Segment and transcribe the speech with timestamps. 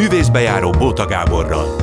[0.00, 1.76] művészbejáró Bóta Gáborral.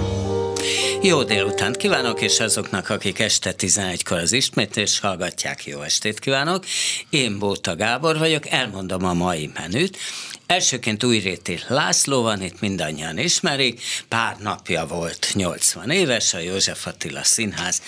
[1.02, 6.66] Jó délután kívánok, és azoknak, akik este 11-kor az ismétlés hallgatják, jó estét kívánok.
[7.10, 9.98] Én Bóta Gábor vagyok, elmondom a mai menüt.
[10.48, 17.24] Elsőként Újréti László van, itt mindannyian ismerik, pár napja volt 80 éves, a József Attila
[17.24, 17.82] Színház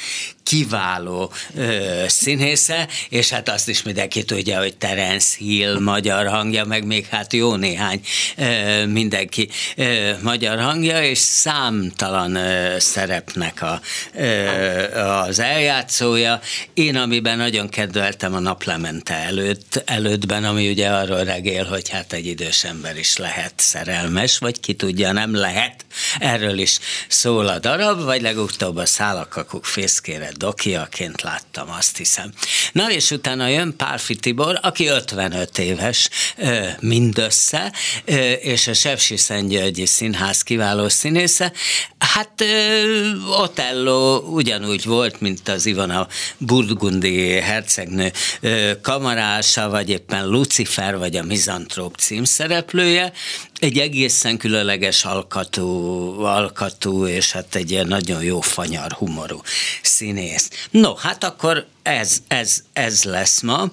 [0.49, 6.85] kiváló ö, színésze, és hát azt is mindenki tudja, hogy Terence Hill magyar hangja, meg
[6.85, 8.01] még hát jó néhány
[8.37, 13.81] ö, mindenki ö, magyar hangja, és számtalan ö, szerepnek a,
[14.13, 16.39] ö, az eljátszója.
[16.73, 22.27] Én, amiben nagyon kedveltem a naplemente előtt, előttben, ami ugye arról regél, hogy hát egy
[22.49, 25.85] idős ember is lehet szerelmes, vagy ki tudja, nem lehet.
[26.19, 32.33] Erről is szól a darab, vagy legutóbb a szálakakuk fészkére dokiaként láttam, azt hiszem.
[32.71, 36.09] Na és utána jön Pálfi Tibor, aki 55 éves
[36.79, 37.73] mindössze,
[38.41, 41.51] és a Sepsi Szentgyörgyi Színház kiváló színésze.
[41.97, 42.43] Hát
[43.39, 46.07] Otello ugyanúgy volt, mint az Ivana
[46.37, 48.11] Burgundi hercegnő
[48.81, 51.97] kamarása, vagy éppen Lucifer, vagy a Mizantróp
[52.39, 53.11] címszereplője,
[53.59, 55.67] egy egészen különleges alkatú,
[56.21, 59.41] alkatú, és hát egy ilyen nagyon jó fanyar humorú
[59.81, 60.49] színész.
[60.71, 63.71] No, hát akkor ez, ez, ez lesz ma.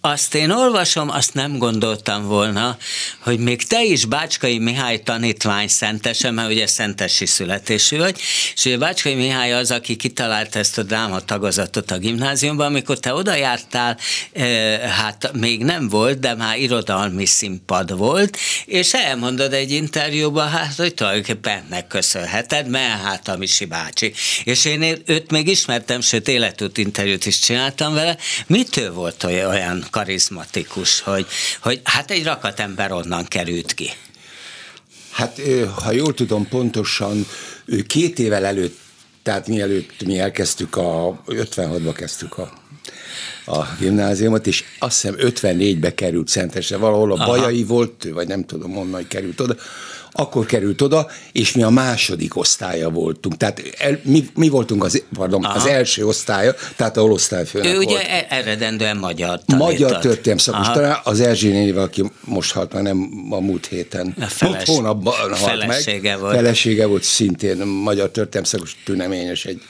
[0.00, 2.76] Azt én olvasom, azt nem gondoltam volna,
[3.18, 8.20] hogy még te is Bácskai Mihály tanítvány szentese, mert ugye szentesi születésű vagy,
[8.54, 13.14] és ugye Bácskai Mihály az, aki kitalált ezt a dráma tagozatot a gimnáziumban, amikor te
[13.14, 13.98] oda jártál,
[14.96, 18.92] hát még nem volt, de már irodalmi színpad volt, és
[19.26, 24.12] elmondod egy interjúban, hát, hogy tulajdonképpen megköszönheted, mert hát a Misi bácsi.
[24.44, 28.16] És én őt még ismertem, sőt életút interjút is csináltam vele,
[28.46, 31.26] mitől volt olyan karizmatikus, hogy,
[31.60, 33.90] hogy hát egy rakatember onnan került ki?
[35.10, 35.40] Hát,
[35.82, 37.26] ha jól tudom pontosan,
[37.86, 38.78] két évvel előtt,
[39.22, 42.52] tehát mielőtt mi elkezdtük a, 56-ba kezdtük a
[43.46, 47.26] a gimnáziumot, és azt hiszem 54-be került Szentesre, valahol a Aha.
[47.26, 49.54] Bajai volt, vagy nem tudom, honnan került oda,
[50.18, 53.36] akkor került oda, és mi a második osztálya voltunk.
[53.36, 57.86] Tehát el, mi, mi voltunk az, pardon, az első osztálya, tehát a osztályfőnök Ő volt.
[57.86, 59.70] ugye e- eredendően magyar tanított.
[59.70, 64.14] Magyar történelem szakos, talán az Erzsé nénivel, aki most halt meg, nem a múlt héten.
[64.20, 66.20] A feles, múlt hónapban halt felesége meg.
[66.20, 66.34] Volt.
[66.34, 69.62] Felesége volt szintén magyar történelem szakos, tüneményes, egy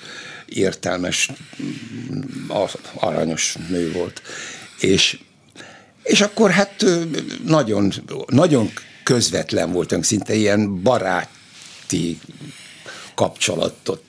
[0.49, 1.31] értelmes,
[2.95, 4.23] aranyos nő volt.
[4.81, 5.19] És,
[6.03, 6.85] és akkor hát
[7.45, 7.93] nagyon,
[8.27, 8.71] nagyon
[9.03, 12.19] közvetlen voltunk, szinte ilyen baráti
[13.15, 14.05] kapcsolatot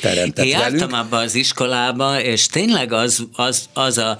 [0.00, 0.80] teremtett Én velünk.
[0.80, 4.18] jártam abba az iskolába, és tényleg az, az, az a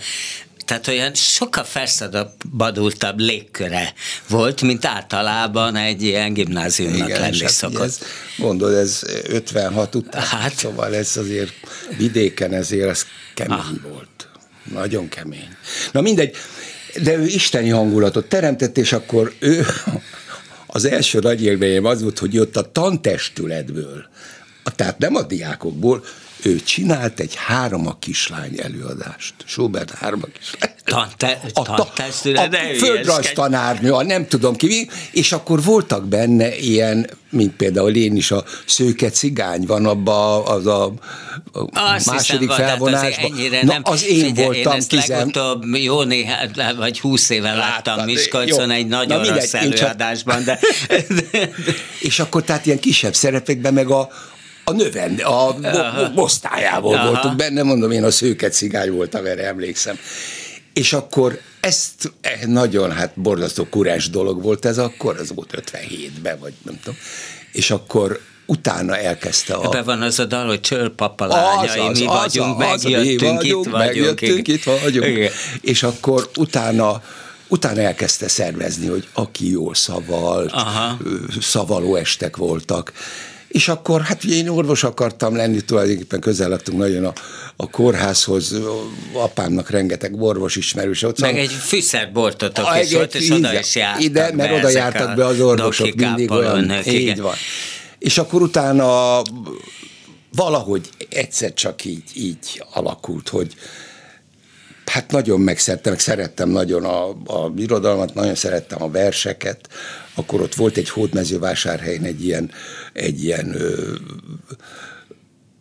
[0.70, 3.92] tehát olyan sokkal felszabadultabb légköre
[4.28, 7.82] volt, mint általában egy ilyen gimnáziumnak Igen, lenni hát szokott.
[7.82, 7.98] Ez,
[8.38, 10.54] gondolod, ez 56 után, hát.
[10.54, 11.52] szóval ez azért
[11.96, 13.90] vidéken ezért ez kemény ah.
[13.90, 14.28] volt.
[14.72, 15.48] Nagyon kemény.
[15.92, 16.36] Na mindegy,
[17.02, 19.66] de ő isteni hangulatot teremtett, és akkor ő
[20.66, 24.04] az első nagy élményem az volt, hogy jött a tantestületből,
[24.76, 26.04] tehát nem a diákokból,
[26.42, 29.34] ő csinált egy három a kislány előadást.
[29.44, 30.70] Schubert három a kislány.
[30.84, 31.88] Tante, a, a, a
[32.78, 38.30] földrajz tanárnő, a nem tudom ki, és akkor voltak benne ilyen, mint például én is,
[38.30, 40.84] a szőke cigány van abba az a,
[41.52, 43.32] a második felvonásban.
[43.32, 44.72] Az, Na, az én figyelj, voltam.
[44.72, 45.32] Én tizen...
[45.72, 50.44] jó néhány, vagy húsz éve láttam Miskolcon egy nagyon Na, rossz előadásban.
[50.44, 50.58] De...
[52.08, 54.08] és akkor tehát ilyen kisebb szerepekben meg a,
[54.70, 55.54] a növen, a
[56.14, 57.10] osztályából Aha.
[57.10, 59.98] voltunk benne, mondom, én a szőke cigány voltam, erre emlékszem.
[60.72, 66.38] És akkor ezt eh, nagyon, hát borzasztó kurás dolog volt ez akkor, ez volt 57-ben,
[66.38, 66.98] vagy nem tudom.
[67.52, 69.64] És akkor utána elkezdte a...
[69.64, 73.38] Ebben van az a dal, hogy csölpapa lányai, az, az, mi az, vagyunk, az, megjöttünk,
[73.38, 74.48] az, itt vagyunk.
[74.48, 75.30] Itt vagyunk.
[75.60, 77.02] És akkor utána
[77.50, 80.98] utána elkezdte szervezni, hogy aki jól szavalt, Aha.
[81.40, 82.92] szavaló estek voltak,
[83.50, 87.12] és akkor hát én orvos akartam lenni, tulajdonképpen közel laktunk nagyon a,
[87.56, 88.56] a kórházhoz,
[89.12, 91.06] apámnak rengeteg orvos ismerőse.
[91.06, 95.16] Ott Meg egy fűszerboltotok a, is volt, és oda is jártak Ide, mert oda jártak
[95.16, 96.64] be az orvosok mindig olyan.
[96.64, 97.22] Nők, így igen.
[97.22, 97.34] van.
[97.98, 99.22] És akkor utána
[100.32, 103.54] valahogy egyszer csak így, így alakult, hogy
[104.86, 109.68] hát nagyon megszerettem, meg szerettem nagyon a, a irodalmat, nagyon szerettem a verseket,
[110.20, 112.50] akkor ott volt egy hódmezővásárhelyen egy ilyen,
[112.92, 113.94] egy ilyen ö,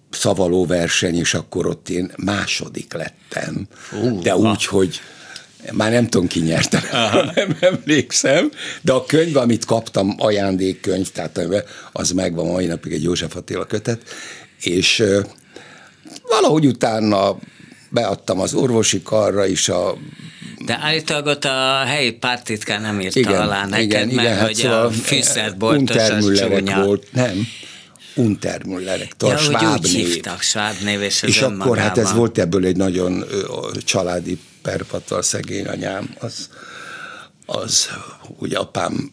[0.09, 3.67] szavaló verseny, és akkor ott én második lettem.
[3.91, 5.01] Uh, de úgy, hogy
[5.71, 6.83] Már nem tudom, ki nyerte,
[7.35, 8.51] nem emlékszem,
[8.81, 11.39] de a könyv, amit kaptam, ajándékkönyv, tehát
[11.91, 14.01] az megvan mai napig egy József Attila kötet,
[14.61, 15.03] és
[16.21, 17.37] valahogy utána
[17.89, 19.97] beadtam az orvosi karra is a
[20.65, 24.45] de állítólag ott a helyi pártitkár nem írta igen, alá neked, igen, mert igen, hát
[24.45, 26.83] hogy szóval a fűszerboltos az csúnya.
[26.83, 27.47] Volt, nem,
[28.15, 29.93] Untermüllerek, ja, Schwab név.
[29.93, 33.25] Hívtak, Schwab név, és, és akkor hát ez volt ebből egy nagyon
[33.85, 36.49] családi perpattal szegény anyám, az,
[37.49, 37.89] az
[38.37, 39.11] ugye apám,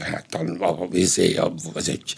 [0.00, 1.38] hát a, a, vizé,
[1.72, 2.14] az egy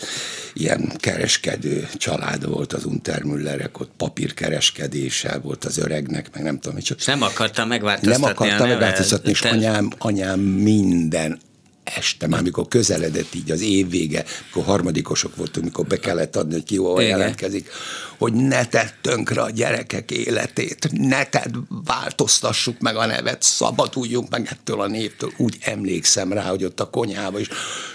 [0.54, 7.04] ilyen kereskedő család volt az Untermüllerek, ott papírkereskedéssel volt az öregnek, meg nem tudom, csak.
[7.06, 11.40] nem akarta megváltoztatni Nem akarta megváltoztatni, és anyám, anyám minden
[11.84, 16.52] este, már mikor közeledett így az év vége, mikor harmadikosok voltunk, mikor be kellett adni,
[16.52, 17.70] hogy ki hol jelentkezik,
[18.18, 21.54] hogy ne tedd tönkre a gyerekek életét, ne tedd,
[21.84, 25.32] változtassuk meg a nevet, szabaduljunk meg ettől a névtől.
[25.36, 27.48] Úgy emlékszem rá, hogy ott a konyhába is,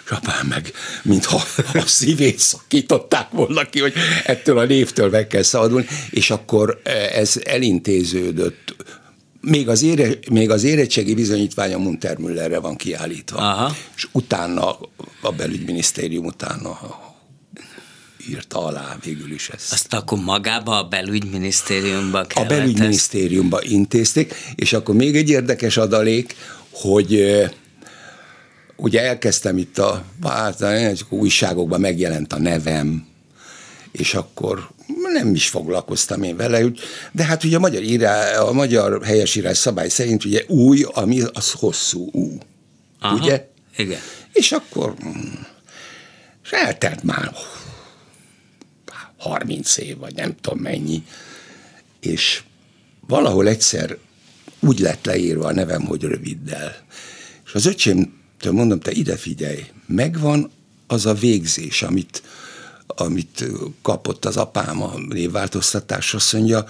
[0.06, 0.71] és apám meg,
[1.03, 1.42] mintha
[1.74, 3.94] a szívét szakították volna ki, hogy
[4.25, 8.75] ettől a névtől meg kell szabadulni, és akkor eh, ez elintéződött
[9.41, 13.38] még az, ére, még az érettségi bizonyítvány a Muntermüllerre van kiállítva.
[13.38, 13.75] Aha.
[13.95, 14.77] És utána
[15.21, 16.80] a belügyminisztérium utána
[18.30, 19.71] írta alá végül is ezt.
[19.71, 23.71] Azt akkor magába a belügyminisztériumba kellett A belügyminisztériumba ezt?
[23.71, 26.35] intézték, és akkor még egy érdekes adalék,
[26.71, 27.25] hogy
[28.75, 33.07] ugye elkezdtem itt a hát, újságokban megjelent a nevem,
[33.92, 34.69] és akkor
[35.11, 36.65] nem is foglalkoztam én vele,
[37.11, 41.51] de hát ugye a magyar, írá, a magyar helyesírás szabály szerint ugye új, ami az
[41.51, 42.38] hosszú ú.
[43.00, 43.47] Aha, ugye?
[43.77, 44.00] Igen.
[44.31, 44.95] És akkor
[46.44, 47.31] és eltelt már
[49.17, 51.03] 30 év, vagy nem tudom mennyi,
[52.00, 52.44] és
[53.07, 53.97] valahol egyszer
[54.59, 56.75] úgy lett leírva a nevem, hogy röviddel.
[57.45, 60.51] És az öcsémtől mondom, te ide figyelj, megvan
[60.88, 62.23] az a végzés, amit
[62.99, 63.45] amit
[63.81, 66.65] kapott az apám a névváltoztatásra, azt mondja,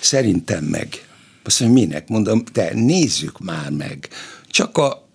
[0.00, 1.08] szerintem meg.
[1.44, 2.08] Azt mondja, minek?
[2.08, 4.08] Mondom, te nézzük már meg.
[4.48, 5.08] Csak a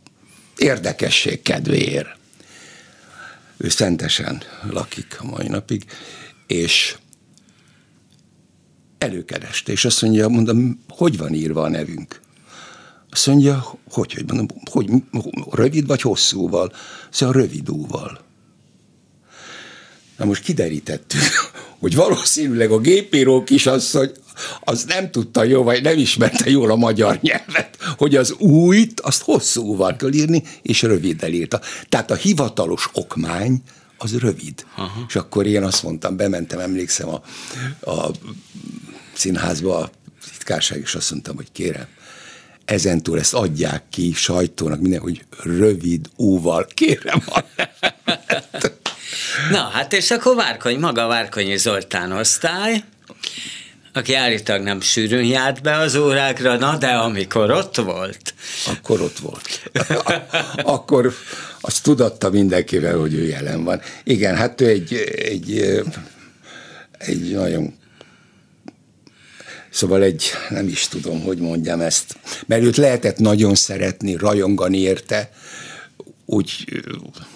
[0.58, 2.18] érdekesség kedvéért.
[3.58, 5.86] Ő szentesen lakik a mai napig,
[6.48, 6.98] és
[8.98, 12.22] előkereste, és azt mondja, mondom, hogy van írva a nevünk?
[13.12, 14.90] Azt mondja, hogy, hogy mondom, hogy
[15.52, 16.74] rövid vagy hosszúval?
[17.20, 18.28] Mondja, rövidúval.
[20.20, 21.22] Na most kiderítettük,
[21.80, 24.12] hogy valószínűleg a gépíró kisasszony
[24.60, 29.22] az nem tudta jó, vagy nem ismerte jól a magyar nyelvet, hogy az újt, azt
[29.22, 31.62] hosszúval kell írni, és röviddel írta.
[31.90, 33.62] Tehát a hivatalos okmány
[33.98, 34.66] az rövid.
[34.76, 35.06] Aha.
[35.08, 37.22] És akkor én azt mondtam, bementem, emlékszem a,
[37.92, 38.12] a
[39.14, 39.90] színházba, a
[40.32, 41.88] titkárság, és azt mondtam, hogy kérem,
[42.66, 47.24] ezentúl ezt adják ki sajtónak, minden, hogy rövid úval, kérem
[49.52, 52.84] Na, hát és akkor Várkony, maga Várkonyi Zoltán osztály,
[53.94, 58.34] aki állítólag nem sűrűn járt be az órákra, na de amikor ott volt.
[58.68, 59.72] Akkor ott volt.
[60.76, 61.14] Akkor
[61.62, 63.82] azt tudatta mindenkivel, hogy ő jelen van.
[64.04, 65.82] Igen, hát ő egy, egy,
[66.98, 67.78] egy nagyon
[69.72, 72.16] Szóval egy, nem is tudom, hogy mondjam ezt,
[72.46, 75.30] mert őt lehetett nagyon szeretni, rajongani érte,
[76.30, 76.82] úgy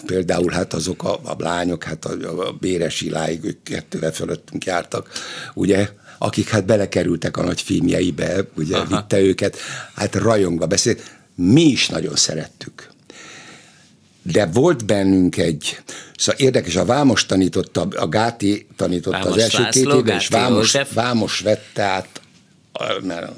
[0.06, 5.10] például hát azok a, a lányok, hát a, a Béres Iláig, ők kettővel fölöttünk jártak,
[5.54, 8.86] ugye, akik hát belekerültek a nagy filmjeibe, ugye Aha.
[8.86, 9.58] vitte őket,
[9.96, 11.02] hát rajongva beszélt.
[11.36, 12.92] Mi is nagyon szerettük.
[14.22, 15.80] De volt bennünk egy,
[16.18, 20.28] szóval érdekes, a Vámos tanította, a Gáti tanította Vámos az első László, két évben, és
[20.28, 22.22] Vámos, Vámos vette át,
[23.02, 23.32] mert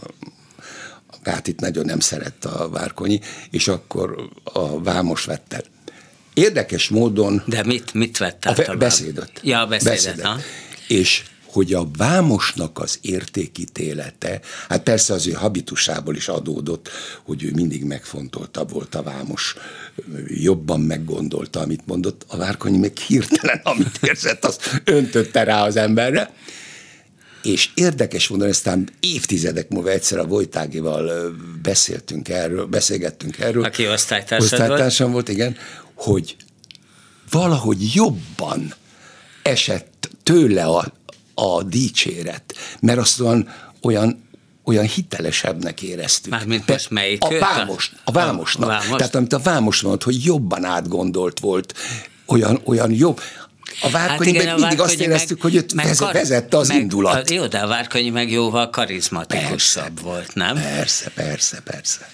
[1.26, 3.20] tehát itt nagyon nem szerette a Várkonyi,
[3.52, 5.64] és akkor a Vámos vette.
[6.34, 7.44] Érdekes módon...
[7.46, 8.60] De mit, mit vett át?
[8.60, 9.32] A, a beszédet.
[9.44, 10.26] Ja, a beszédet, beszédet.
[10.26, 10.38] Ha?
[10.88, 14.40] És hogy a vámosnak az értékítélete,
[14.70, 16.90] hát persze az ő habitusából is adódott,
[17.24, 19.56] hogy ő mindig megfontoltabb volt a vámos,
[20.28, 26.34] jobban meggondolta, amit mondott, a Várkonyi még hirtelen, amit érzett, azt öntötte rá az emberre,
[27.46, 33.64] és érdekes mondani, aztán évtizedek múlva egyszer a Vojtágival beszéltünk erről, beszélgettünk erről.
[33.64, 35.28] Aki osztálytársam volt.
[35.28, 35.58] Volt, igen,
[35.94, 36.36] hogy
[37.30, 38.74] valahogy jobban
[39.42, 40.94] esett tőle a,
[41.34, 43.50] a dicséret, mert azt olyan,
[43.82, 44.24] olyan
[44.68, 46.32] olyan hitelesebbnek éreztük.
[46.32, 47.24] Mármint most melyik?
[47.24, 48.70] A Vámos, a Vámosnak.
[48.70, 48.98] A Vámos.
[48.98, 51.74] Tehát amit a Vámos mondott, hogy jobban átgondolt volt,
[52.26, 53.22] olyan, olyan jobb.
[53.82, 56.68] A Várkonyi hát igen, meg mindig azt éreztük, meg, hogy őt meg vezet, vezette az
[56.68, 57.30] meg, indulat.
[57.30, 60.56] Jó, de a Várkonyi meg jóval karizmatikusabb persze, volt, nem?
[60.56, 62.10] Persze, persze, persze.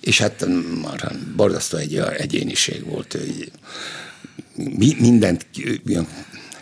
[0.00, 0.46] és hát
[0.82, 3.12] már borzasztó egy egyéniség volt.
[3.12, 3.50] Hogy
[4.54, 5.46] mi, mindent,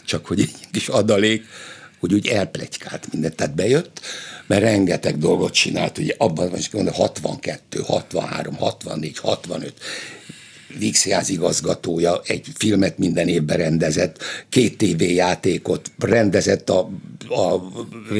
[0.04, 1.44] csak hogy egy kis adalék,
[2.00, 3.36] hogy úgy elplegykált mindent.
[3.36, 4.00] Tehát bejött,
[4.46, 9.74] mert rengeteg dolgot csinált, ugye abban van, 62, 63, 64, 65,
[10.78, 16.90] Vígszínház igazgatója, egy filmet minden évben rendezett, két tévéjátékot rendezett a,
[17.28, 17.72] a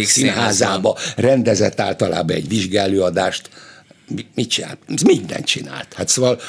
[0.04, 3.50] színházába, rendezett általában egy vizsgálőadást,
[4.34, 4.78] mit csinált?
[5.04, 5.92] Mindent csinált.
[5.92, 6.40] Hát szóval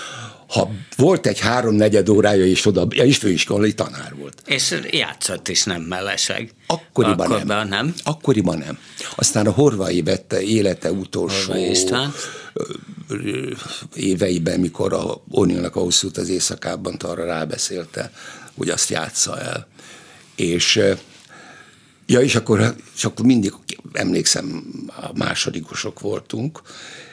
[0.47, 4.41] ha volt egy háromnegyed órája, és oda, ja, és főiskolai tanár volt.
[4.45, 6.51] És játszott is nem melleseg.
[6.67, 7.85] Akkoriban, Akkoriban nem.
[7.85, 7.93] nem.
[8.03, 8.77] Akkoriban nem.
[9.15, 11.53] Aztán a Horvai vette élete utolsó
[13.95, 18.11] éveiben, mikor a Onilnak a hosszú az éjszakában arra rábeszélte,
[18.55, 19.67] hogy azt játsza el.
[20.35, 20.81] És
[22.07, 23.53] Ja, és akkor, és akkor mindig,
[23.93, 26.61] emlékszem, a másodikosok voltunk,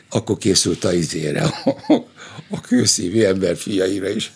[0.08, 1.94] akkor készült a izére, a,
[2.50, 4.32] a kőszívű ember fiaira is.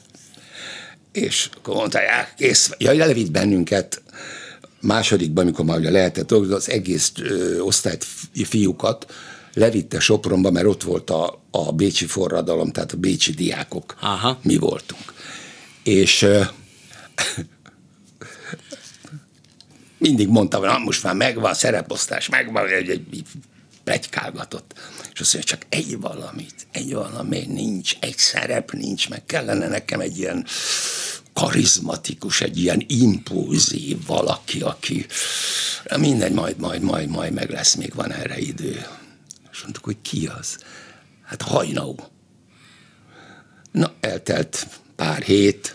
[1.13, 4.03] És akkor mondta, ja, kész, ja, levitt bennünket
[4.81, 8.07] másodikban, amikor már ugye lehetett az egész ö, osztályt,
[8.45, 9.13] fiúkat,
[9.57, 14.39] levitte Sopronba, mert ott volt a, a bécsi forradalom, tehát a bécsi diákok, Aha.
[14.43, 15.15] mi voltunk.
[15.83, 16.27] És
[19.99, 23.23] mindig mondtam, hogy most már megvan, szereposztás megvan, egy, egy
[23.85, 24.75] plegykálgatott.
[25.13, 30.01] És azt mondja, csak egy valamit, egy valami nincs, egy szerep nincs, meg kellene nekem
[30.01, 30.47] egy ilyen
[31.33, 35.07] karizmatikus, egy ilyen impulzív valaki, aki
[35.97, 38.87] mindegy, majd, majd, majd, majd meg lesz, még van erre idő.
[39.57, 40.59] És mondtuk, hogy ki az?
[41.25, 41.95] Hát hajnau.
[43.71, 45.75] Na, eltelt pár hét,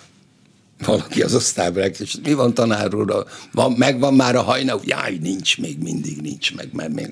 [0.85, 5.57] valaki az osztályban, és mi van tanár úr, van, megvan már a hajna, jaj, nincs,
[5.57, 7.09] még mindig nincs meg, mert még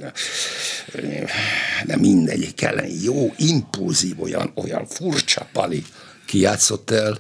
[1.86, 5.84] de mindegy, kellene jó, impulzív, olyan, olyan furcsa pali.
[6.26, 7.18] Ki játszott el?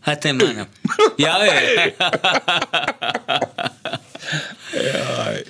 [0.00, 0.68] Hát én már nem.
[1.16, 1.44] Ja,
[4.74, 5.44] Jaj.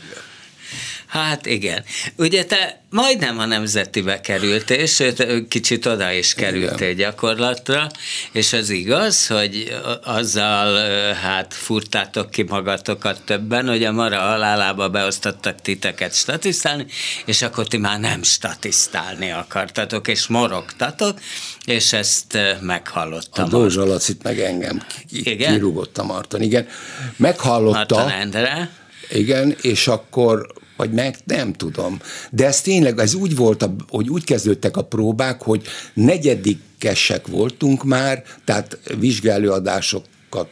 [1.12, 1.84] Hát igen.
[2.16, 6.96] Ugye te majdnem a nemzetibe kerültél, sőt, kicsit oda is kerültél igen.
[6.96, 7.90] gyakorlatra,
[8.32, 10.76] és az igaz, hogy azzal
[11.14, 16.86] hát furtátok ki magatokat többen, hogy a Mara halálába beosztottak titeket statisztálni,
[17.24, 21.18] és akkor ti már nem statisztálni akartatok, és morogtatok,
[21.64, 23.44] és ezt meghallottam.
[23.44, 25.52] A Dózsa Lacit meg engem igen?
[25.52, 26.68] kirúgott a Marton, igen.
[27.16, 27.76] Meghallotta.
[27.76, 28.70] Marton Endre.
[29.10, 32.00] Igen, és akkor vagy meg, nem tudom.
[32.30, 38.22] De ez tényleg, ez úgy volt, hogy úgy kezdődtek a próbák, hogy negyedikesek voltunk már,
[38.44, 40.48] tehát vizsgálóadásokat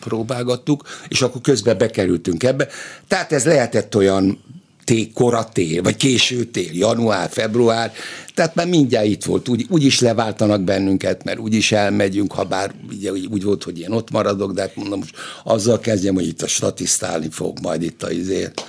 [0.00, 2.68] próbálgattuk, és akkor közben bekerültünk ebbe.
[3.08, 4.42] Tehát ez lehetett olyan
[4.84, 7.92] té, kora tél, vagy késő tél, január, február,
[8.34, 12.44] tehát már mindjárt itt volt, úgy, úgy is leváltanak bennünket, mert úgy is elmegyünk, ha
[12.44, 16.26] bár ugye, úgy volt, hogy én ott maradok, de hát mondom, most azzal kezdjem, hogy
[16.26, 18.64] itt a statisztálni fog majd itt a izért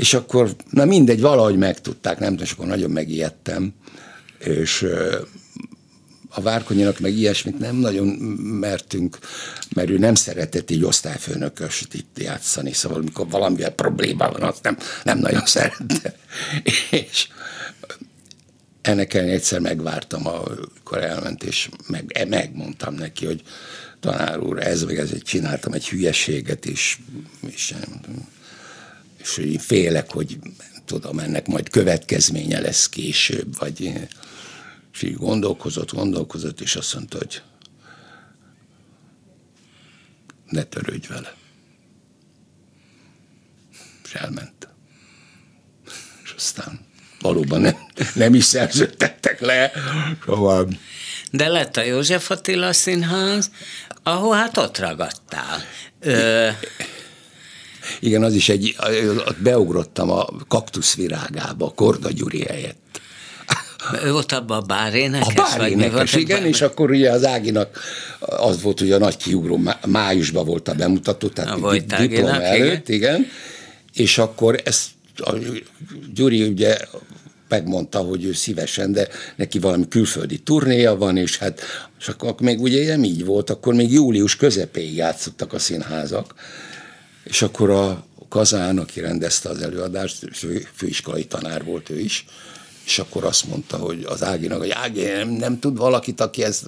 [0.00, 3.74] és akkor, na mindegy, valahogy megtudták, nem tudom, és akkor nagyon megijedtem,
[4.38, 4.86] és
[6.28, 8.06] a Várkonyinak meg ilyesmit nem nagyon
[8.60, 9.18] mertünk,
[9.74, 14.76] mert ő nem szeretett így osztályfőnököst itt játszani, szóval amikor valamilyen probléma van, azt nem,
[15.04, 16.16] nem nagyon szerette.
[16.90, 17.28] És
[18.80, 23.42] ennek ellenére egyszer megvártam, amikor elment, és meg, megmondtam neki, hogy
[24.00, 26.98] tanár úr, ez meg ez, csináltam egy hülyeséget, és,
[27.46, 28.00] és nem,
[29.22, 30.38] és én félek, hogy
[30.84, 33.92] tudom, ennek majd következménye lesz később, vagy
[34.92, 37.42] és így gondolkozott, gondolkozott, és azt mondta, hogy
[40.46, 41.34] ne törődj vele.
[44.04, 44.68] És elment.
[46.24, 46.80] És aztán
[47.20, 47.76] valóban nem,
[48.14, 49.72] nem is szerződtettek le.
[50.24, 50.68] Szóval...
[51.30, 53.50] De lett a József Attila Színház,
[54.02, 55.62] ahol hát ott ragadtál.
[56.00, 56.48] Ö,
[58.00, 58.76] igen, az is egy,
[59.16, 62.78] ott beugrottam a kaktuszvirágába, a Korda Gyuri helyett.
[64.04, 65.34] Ő volt abban a bárénekes?
[65.34, 67.80] A bárénekes, igen, és akkor ugye az Áginak
[68.18, 73.14] az volt ugye a nagy kiugró, májusban volt a bemutató, tehát a diploma előtt, igen.
[73.14, 73.26] igen,
[73.92, 75.32] és akkor ezt a
[76.14, 76.76] Gyuri ugye
[77.48, 81.60] megmondta, hogy ő szívesen, de neki valami külföldi turnéja van, és hát
[82.00, 86.34] és akkor még ugye nem így volt, akkor még július közepéig játszottak a színházak,
[87.30, 92.24] és akkor a Kazán, aki rendezte az előadást, fő, főiskolai tanár volt ő is,
[92.84, 96.66] és akkor azt mondta, hogy az Áginak, hogy Ági, nem, nem tud valakit, aki ezt,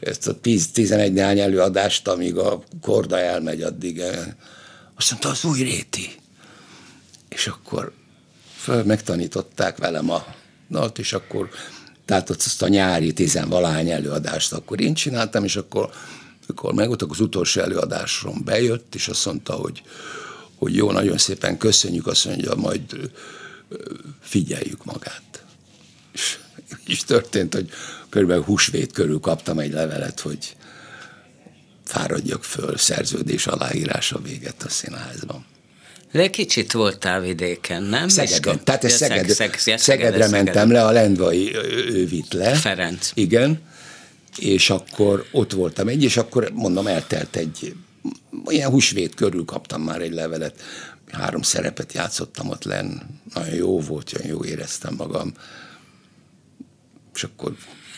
[0.00, 4.02] ezt a 10-11 néhány előadást, amíg a korda elmegy addig.
[4.94, 6.10] Azt mondta, az új réti.
[7.28, 7.92] És akkor
[8.56, 10.24] föl megtanították velem a
[10.70, 11.48] dalt, és akkor
[12.04, 15.90] Tehát azt a nyári tizenvalány előadást akkor én csináltam, és akkor,
[16.46, 19.82] akkor megvoltak az utolsó előadásom bejött, és azt mondta, hogy,
[20.56, 23.10] hogy jó, nagyon szépen köszönjük, azt mondja, majd
[24.20, 25.44] figyeljük magát.
[26.12, 26.38] És,
[26.86, 27.70] és történt, hogy
[28.08, 30.56] körülbelül húsvét körül kaptam egy levelet, hogy
[31.84, 35.44] fáradjak föl, szerződés aláírása véget a színházban.
[36.12, 38.08] De kicsit voltál vidéken, nem?
[38.08, 38.64] Szegeden.
[38.64, 41.54] Tehát ez Szeged, Szeg, Szeg, Szegedre mentem le, a Lendvai
[41.88, 42.54] ő vitt le.
[42.54, 43.10] Ferenc.
[43.14, 43.60] Igen.
[44.38, 47.74] És akkor ott voltam egy, és akkor mondom, eltelt egy,
[48.44, 50.62] olyan húsvét körül kaptam már egy levelet.
[51.12, 52.96] Három szerepet játszottam ott lenn.
[53.34, 55.32] Nagyon jó volt, olyan jó éreztem magam.
[57.14, 57.54] És akkor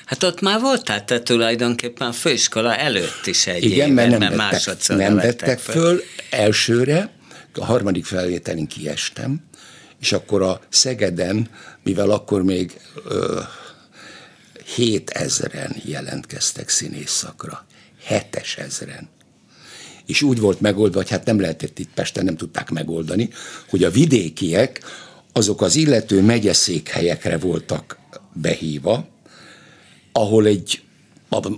[0.07, 4.37] Hát ott már voltál te tulajdonképpen a főiskola előtt is egy Igen, éven, mert nem,
[4.37, 5.75] vettek, nem vettek föl.
[5.75, 7.11] föl elsőre,
[7.55, 9.45] a harmadik felvételin kiestem,
[10.01, 11.49] és akkor a Szegeden,
[11.83, 13.41] mivel akkor még ö,
[14.77, 17.67] 7000-en jelentkeztek színészakra,
[18.09, 19.03] 7000-en.
[20.07, 23.29] És úgy volt megoldva, hogy hát nem lehetett itt Pesten, nem tudták megoldani,
[23.69, 24.81] hogy a vidékiek
[25.33, 27.99] azok az illető megyeszékhelyekre voltak
[28.33, 29.09] behíva,
[30.13, 30.83] ahol egy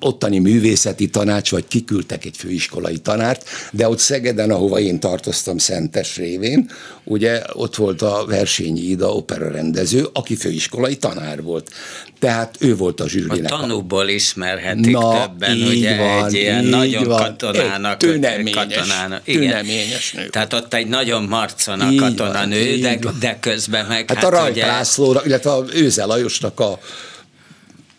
[0.00, 6.16] ottani művészeti tanács, vagy kiküldtek egy főiskolai tanárt, de ott Szegeden, ahova én tartoztam Szentes
[6.16, 6.70] révén,
[7.04, 11.70] ugye ott volt a Versényi Ida opera rendező, aki főiskolai tanár volt.
[12.18, 13.52] Tehát ő volt a zsűrinek.
[13.52, 17.22] A tanúból ismerhetik Na, többen, ugye van, egy ilyen nagyon van.
[17.22, 18.02] katonának.
[18.02, 19.20] Egy tüneményes, katonának.
[19.24, 19.40] Igen.
[19.40, 20.28] tüneményes nő.
[20.28, 24.08] Tehát ott egy nagyon marcona katonanő, de, de közben meg...
[24.08, 24.66] Hát, hát a Rajk ugye...
[24.66, 26.78] Lászlóra, illetve a Őze Lajosnak a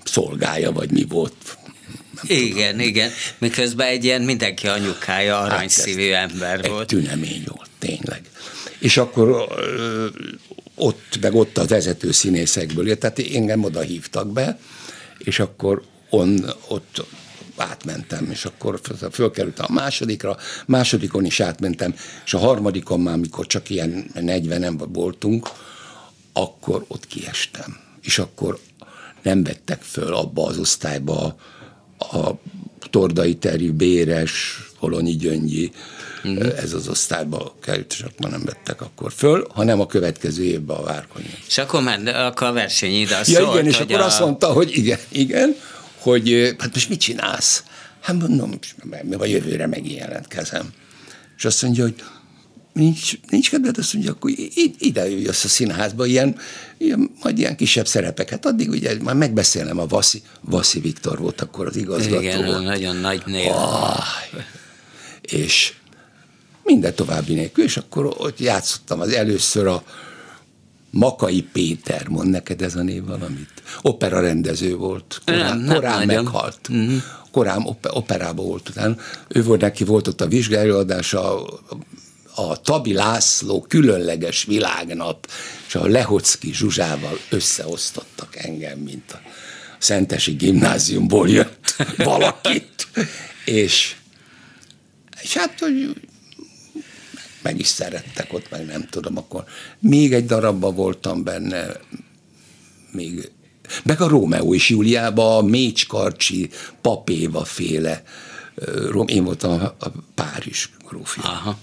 [0.03, 1.33] szolgája, vagy mi volt.
[2.27, 2.87] Igen, tudom.
[2.87, 3.11] igen.
[3.37, 6.87] Miközben egy ilyen mindenki anyukája, aranyszívű hát ember egy volt.
[6.87, 8.21] tünemény volt, tényleg.
[8.79, 9.47] És akkor
[10.75, 14.59] ott, meg ott a vezető színészekből, tehát engem oda hívtak be,
[15.17, 17.05] és akkor on, ott
[17.55, 18.79] átmentem, és akkor
[19.11, 21.95] fölkerültem a másodikra, másodikon is átmentem,
[22.25, 25.49] és a harmadikon már, mikor csak ilyen 40 voltunk,
[26.33, 27.77] akkor ott kiestem.
[28.01, 28.59] És akkor
[29.21, 31.35] nem vettek föl abba az osztályba
[31.99, 32.31] a
[32.89, 35.71] Tordai Teri, Béres, Holonyi Gyöngyi,
[36.27, 36.37] mm.
[36.37, 40.83] ez az osztályba került, és akkor nem vettek akkor föl, hanem a következő évben a
[40.83, 41.29] Várkonyi.
[41.47, 44.05] És akkor már akkor a verseny ide ja, szólt, igen, és akkor a...
[44.05, 45.55] azt mondta, hogy igen, igen,
[45.97, 47.63] hogy hát most mit csinálsz?
[47.99, 48.59] Hát mondom,
[49.17, 50.69] a jövőre megint jelentkezem.
[51.37, 51.95] És azt mondja, hogy
[52.73, 54.31] nincs, nincs kedved, azt mondja, akkor
[54.77, 56.35] ide jössz a színházba, ilyen,
[56.77, 58.45] ilyen, majd ilyen kisebb szerepeket.
[58.45, 62.21] Addig ugye már megbeszélnem a Vaszi, Vaszi Viktor volt akkor az igazgató.
[62.21, 63.51] Igen, nagyon nagy név.
[63.51, 64.05] Ah,
[65.21, 65.73] és
[66.63, 69.83] minden további nélkül, és akkor ott játszottam az először a
[70.91, 73.51] Makai Péter, mond neked ez a név valamit?
[73.81, 76.59] Opera rendező volt, korán, nem, korán nem meghalt.
[76.69, 77.01] Uh-huh.
[77.31, 78.95] Korán operában volt utána.
[79.27, 81.45] Ő volt, neki volt ott a vizsgálóadása,
[82.47, 85.29] a Tabi László különleges világnap,
[85.67, 89.21] és a Lehocki Zsuzsával összeosztottak engem, mint a
[89.77, 92.87] Szentesi gimnáziumból jött valakit,
[93.45, 93.95] és,
[95.21, 96.01] és hát, hogy
[97.41, 99.43] meg is szerettek ott, meg nem tudom, akkor
[99.79, 101.65] még egy darabban voltam benne,
[102.91, 103.31] még,
[103.83, 106.49] meg a Rómeó és Júliába a Mécs Karcsi,
[106.81, 108.03] Papéva féle,
[109.05, 111.23] én voltam a Párizs grófja.
[111.23, 111.57] Aha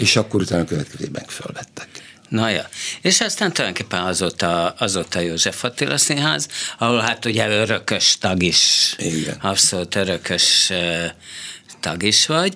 [0.00, 1.88] és akkor utána a következőben fölvettek.
[2.28, 2.68] Na ja.
[3.00, 9.38] És aztán tulajdonképpen azóta, azóta József Attila Színház, ahol hát ugye örökös tag is, Igen.
[9.40, 10.72] abszolút örökös
[11.80, 12.54] tag is vagy.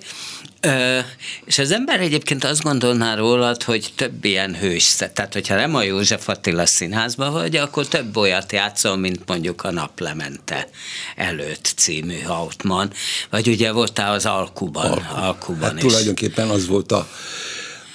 [0.60, 0.98] Ö,
[1.44, 5.82] és az ember egyébként azt gondolná rólad, hogy több ilyen hős, tehát hogyha nem a
[5.82, 10.68] József Attila színházban vagy, akkor több olyat játszol, mint mondjuk a Naplemente
[11.16, 12.92] előtt című Hautman,
[13.30, 14.90] vagy ugye voltál az Alkuban.
[14.90, 15.14] Alku.
[15.14, 15.80] Alkuban hát is.
[15.80, 17.08] tulajdonképpen az volt a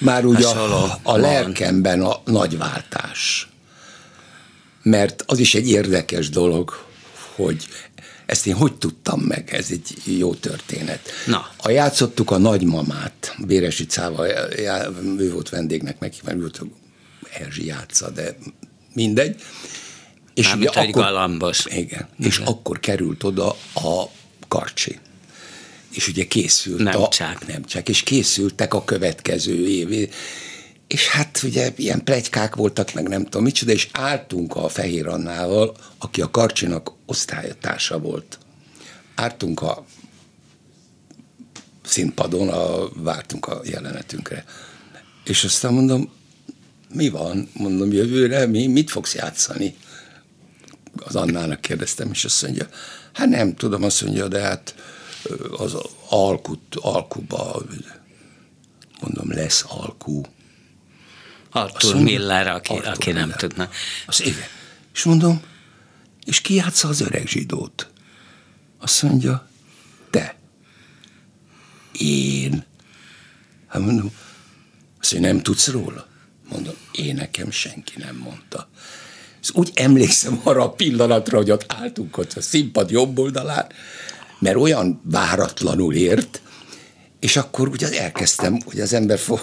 [0.00, 3.48] már ugye a, a, lelkemben a nagy váltás.
[4.82, 6.84] Mert az is egy érdekes dolog,
[7.34, 7.68] hogy
[8.26, 9.48] ezt én hogy tudtam meg?
[9.52, 11.10] Ez egy jó történet.
[11.26, 11.50] Na.
[11.56, 14.26] A játszottuk a nagymamát, Béresi Cáva,
[15.18, 16.60] ő volt vendégnek meghívva, ő volt
[17.32, 18.36] Erzsi játsza, de
[18.94, 19.42] mindegy.
[20.34, 21.66] És Mármint, ugye akkor, galambos.
[21.66, 24.04] Igen, igen, és akkor került oda a
[24.48, 24.98] karcsi.
[25.90, 27.08] És ugye készült nem a...
[27.08, 27.46] Csak.
[27.46, 27.88] Nem csak.
[27.88, 30.10] És készültek a következő év.
[30.86, 35.76] És hát ugye ilyen plegykák voltak, meg nem tudom micsoda, és álltunk a Fehér Annával,
[35.98, 38.38] aki a Karcsinak osztálytársa volt.
[39.14, 39.84] Ártunk a
[41.82, 44.44] színpadon, a, vártunk a jelenetünkre.
[45.24, 46.12] És aztán mondom,
[46.94, 47.50] mi van?
[47.52, 49.74] Mondom, jövőre mi, mit fogsz játszani?
[50.96, 52.68] az Annának kérdeztem, és azt mondja,
[53.12, 54.74] hát nem tudom, azt mondja, de hát
[55.50, 55.76] az
[56.08, 57.62] alkut, alkuba,
[59.00, 60.22] mondom, lesz alkú.
[61.50, 63.26] Arthur mondja, Miller, aki, Arthur aki Miller.
[63.26, 63.68] nem tudna.
[64.06, 64.48] Az igen.
[64.94, 65.42] És mondom,
[66.24, 67.90] és ki játsza az öreg zsidót?
[68.78, 69.48] Azt mondja,
[70.10, 70.36] te.
[71.92, 72.64] Én.
[73.66, 74.10] Hát mondom,
[75.00, 76.06] azt mondja, nem tudsz róla?
[76.48, 78.68] Mondom, én nekem senki nem mondta.
[79.42, 83.66] És úgy emlékszem arra a pillanatra, hogy ott álltunk ott a színpad jobb oldalán,
[84.40, 86.40] mert olyan váratlanul ért,
[87.20, 89.40] és akkor ugye elkezdtem, hogy az ember fog,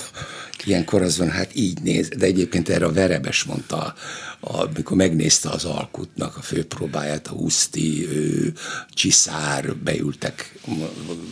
[0.63, 3.93] ilyenkor az van, hát így néz, de egyébként erre a Verebes mondta,
[4.39, 8.53] amikor megnézte az alkutnak a főpróbáját, a Huszti, ő,
[8.93, 10.59] Csiszár beültek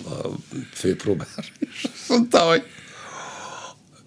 [0.05, 0.27] a
[0.73, 2.63] főpróbára, és azt mondta, hogy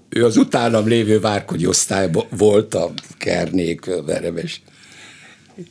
[0.09, 4.63] ő az utánam lévő várkogy osztályban volt a Kernék, Verebes,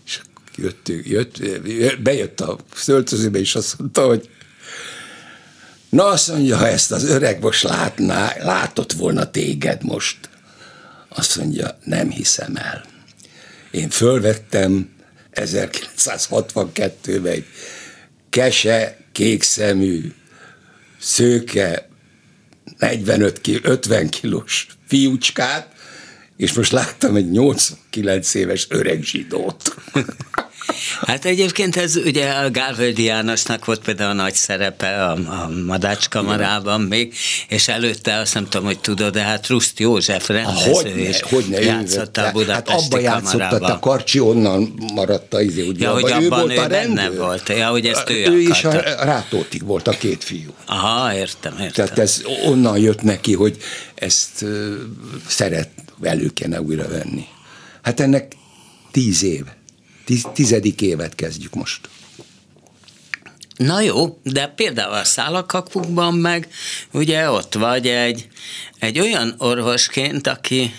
[0.04, 0.22] és
[0.58, 1.42] jött, jött,
[2.02, 4.30] bejött a szöltözőbe, és azt mondta, hogy
[5.90, 10.18] Na azt mondja, ha ezt az öreg most látná, látott volna téged most,
[11.10, 12.86] azt mondja, nem hiszem el.
[13.72, 14.90] Én fölvettem
[15.34, 17.46] 1962-ben egy
[18.30, 20.14] kese, kék szemű,
[21.00, 21.90] szőke,
[22.78, 25.72] 45 ki, 50 kilós fiúcskát,
[26.38, 29.76] és most láttam egy 89 éves öreg zsidót.
[31.02, 36.10] Hát egyébként ez ugye a Gálvöldi Jánosnak volt például a nagy szerepe a, a Madács
[36.10, 37.14] kamarában még,
[37.48, 42.22] és előtte azt nem tudom, hogy tudod, de hát Ruszt József rendező és hogyne, játszotta
[42.22, 46.24] a Budapesti Hát abba játszotta, a Karcsi onnan maradt a izé, ugye, ja, hogy abban
[46.24, 49.88] ő, volt ő a benne volt, ja, hogy ezt ő, ő is a Rátótig volt
[49.88, 50.54] a két fiú.
[50.66, 51.86] Aha, értem, értem.
[51.86, 53.58] Tehát ez onnan jött neki, hogy
[53.96, 54.74] ezt uh,
[55.28, 55.70] szeret,
[56.02, 57.26] elő kéne újra venni.
[57.82, 58.36] Hát ennek
[58.92, 59.24] tíz
[60.10, 61.90] éve tizedik évet kezdjük most.
[63.58, 66.48] Na jó, de például a szálakakukban meg
[66.92, 68.28] ugye ott vagy egy,
[68.80, 70.74] egy olyan orvosként, aki,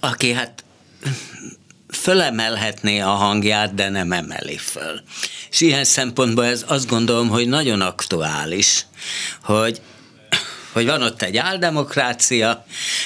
[0.00, 0.64] aki hát
[1.88, 5.00] fölemelhetné a hangját, de nem emeli föl.
[5.50, 8.86] És ilyen szempontból ez azt gondolom, hogy nagyon aktuális,
[9.42, 9.80] hogy
[10.72, 12.64] hogy van ott egy áldemokrácia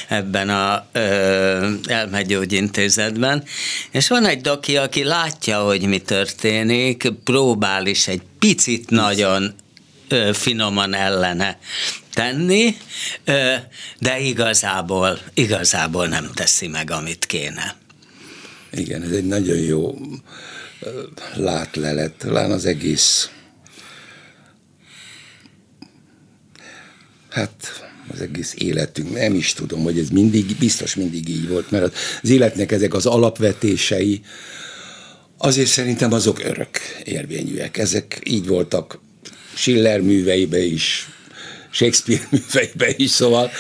[0.09, 3.44] ebben a ö, elmegyógyintézetben,
[3.90, 9.55] és van egy doki, aki látja, hogy mi történik, próbál is egy picit nagyon
[10.09, 11.59] ö, finoman ellene
[12.12, 12.77] tenni,
[13.24, 13.55] ö,
[13.98, 17.77] de igazából, igazából nem teszi meg, amit kéne.
[18.72, 19.98] Igen, ez egy nagyon jó
[21.35, 23.31] látlelet, talán az egész
[27.35, 31.97] hát az egész életünk, nem is tudom, hogy ez mindig, biztos mindig így volt, mert
[32.23, 34.20] az életnek ezek az alapvetései,
[35.38, 37.79] azért szerintem azok örök érvényűek.
[37.79, 38.99] Ezek így voltak
[39.55, 41.09] Schiller műveibe is,
[41.70, 43.51] Shakespeare műveibe is, szóval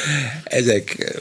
[0.44, 1.16] ezek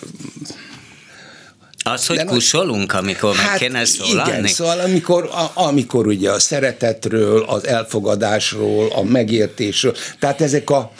[1.86, 4.32] az, hogy De kusolunk, amikor hát, meg kéne szólalni?
[4.32, 10.92] Igen, szóval amikor, a, amikor ugye a szeretetről, az elfogadásról, a megértésről, tehát ezek a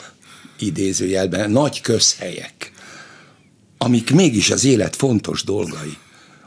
[0.58, 2.72] idézőjelben nagy közhelyek,
[3.78, 5.96] amik mégis az élet fontos dolgai,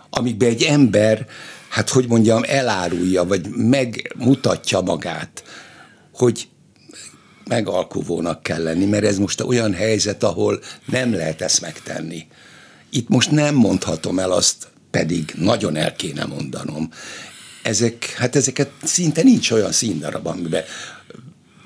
[0.10, 1.28] amikbe egy ember,
[1.70, 5.44] hát hogy mondjam, elárulja, vagy megmutatja magát,
[6.14, 6.48] hogy
[7.48, 12.28] megalkuvónak kell lenni, mert ez most olyan helyzet, ahol nem lehet ezt megtenni.
[12.90, 16.90] Itt most nem mondhatom el azt, pedig nagyon el kéne mondanom.
[17.64, 20.64] Ezek, hát ezeket szinte nincs olyan színdarab, amiben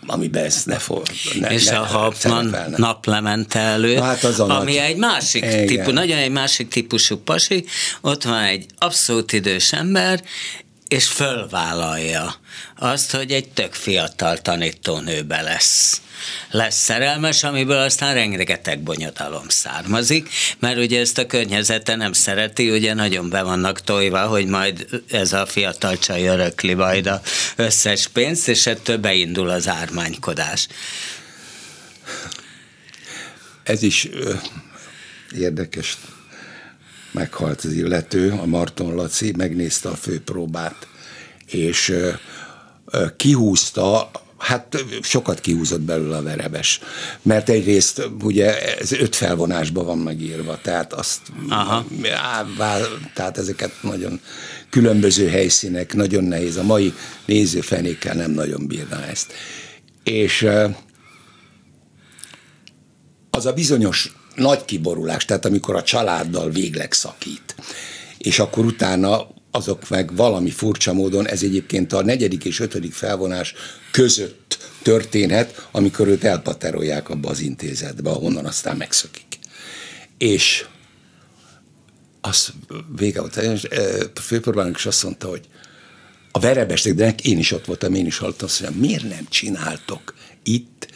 [0.05, 1.01] amiben ezt ne for.
[1.39, 4.83] Ne, és ne a Hauptmann naplemente elő, hát az a ami nagy...
[4.83, 5.65] egy másik Igen.
[5.65, 7.65] típus, nagyon egy másik típusú pasi,
[8.01, 10.23] ott van egy abszolút idős ember,
[10.91, 12.35] és fölvállalja
[12.77, 16.01] azt, hogy egy tök fiatal tanítónőbe lesz
[16.51, 22.93] lesz szerelmes, amiből aztán rengeteg bonyodalom származik, mert ugye ezt a környezete nem szereti, ugye
[22.93, 27.21] nagyon be vannak tojva, hogy majd ez a fiatal csaj örökli majd a
[27.55, 30.67] összes pénzt, és ettől beindul az ármánykodás.
[33.63, 34.33] Ez is ö,
[35.37, 35.97] érdekes.
[37.11, 40.87] Meghalt az illető, a Marton Laci, megnézte a főpróbát,
[41.45, 41.95] és
[43.15, 46.79] kihúzta Hát sokat kihúzott belőle a verebes,
[47.21, 51.85] mert egyrészt ugye ez öt felvonásban van megírva, tehát azt, Aha.
[52.13, 52.45] Á,
[53.13, 54.19] tehát ezeket nagyon
[54.69, 56.57] különböző helyszínek, nagyon nehéz.
[56.57, 56.93] A mai
[57.25, 59.33] nézőfenékkel nem nagyon bírna ezt.
[60.03, 60.47] És
[63.29, 67.55] az a bizonyos nagy kiborulás, tehát amikor a családdal végleg szakít,
[68.17, 73.53] és akkor utána azok meg valami furcsa módon, ez egyébként a negyedik és ötödik felvonás
[73.91, 79.39] között történhet, amikor őt elpaterolják abba az intézetbe, ahonnan aztán megszökik.
[80.17, 80.65] És
[82.21, 82.53] az
[82.95, 83.35] vége volt,
[84.15, 85.47] a főpróbálnak is azt mondta, hogy
[86.31, 90.13] a verebestek, de én is ott voltam, én is hallottam azt, hogy miért nem csináltok
[90.43, 90.87] itt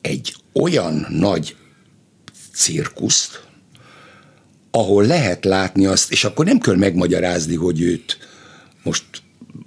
[0.00, 1.56] egy olyan nagy
[2.54, 3.42] cirkuszt,
[4.70, 8.18] ahol lehet látni azt, és akkor nem kell megmagyarázni, hogy őt
[8.82, 9.04] most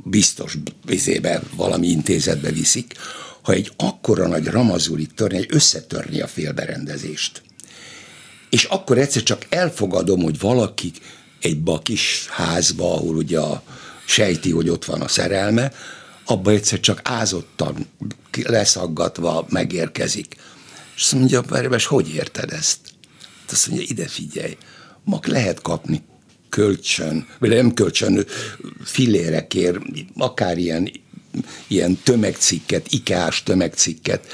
[0.03, 2.93] biztos vizébe valami intézetbe viszik,
[3.41, 7.41] ha egy akkora nagy ramazurit törni, egy összetörni a félberendezést.
[8.49, 10.91] És akkor egyszer csak elfogadom, hogy valaki
[11.41, 13.63] egy kis házba, ahol ugye a,
[14.05, 15.71] sejti, hogy ott van a szerelme,
[16.25, 17.87] abba egyszer csak ázottan,
[18.43, 20.35] leszaggatva megérkezik.
[20.95, 22.79] És azt mondja, Perebes, hogy érted ezt?
[23.51, 24.57] Azt mondja, ide figyelj,
[25.03, 26.03] mag lehet kapni
[26.49, 28.25] kölcsön, vagy nem kölcsön,
[28.83, 29.77] filérekért,
[30.17, 30.91] akár ilyen,
[31.67, 34.27] ilyen tömegcikket, ikás tömegcikket,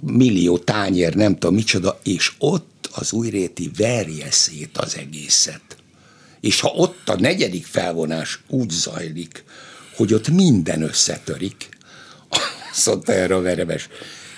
[0.00, 5.76] millió tányér, nem tudom micsoda, és ott az újréti verje szét az egészet.
[6.40, 9.44] És ha ott a negyedik felvonás úgy zajlik,
[9.94, 11.68] hogy ott minden összetörik,
[12.86, 13.88] azt erre a verebes,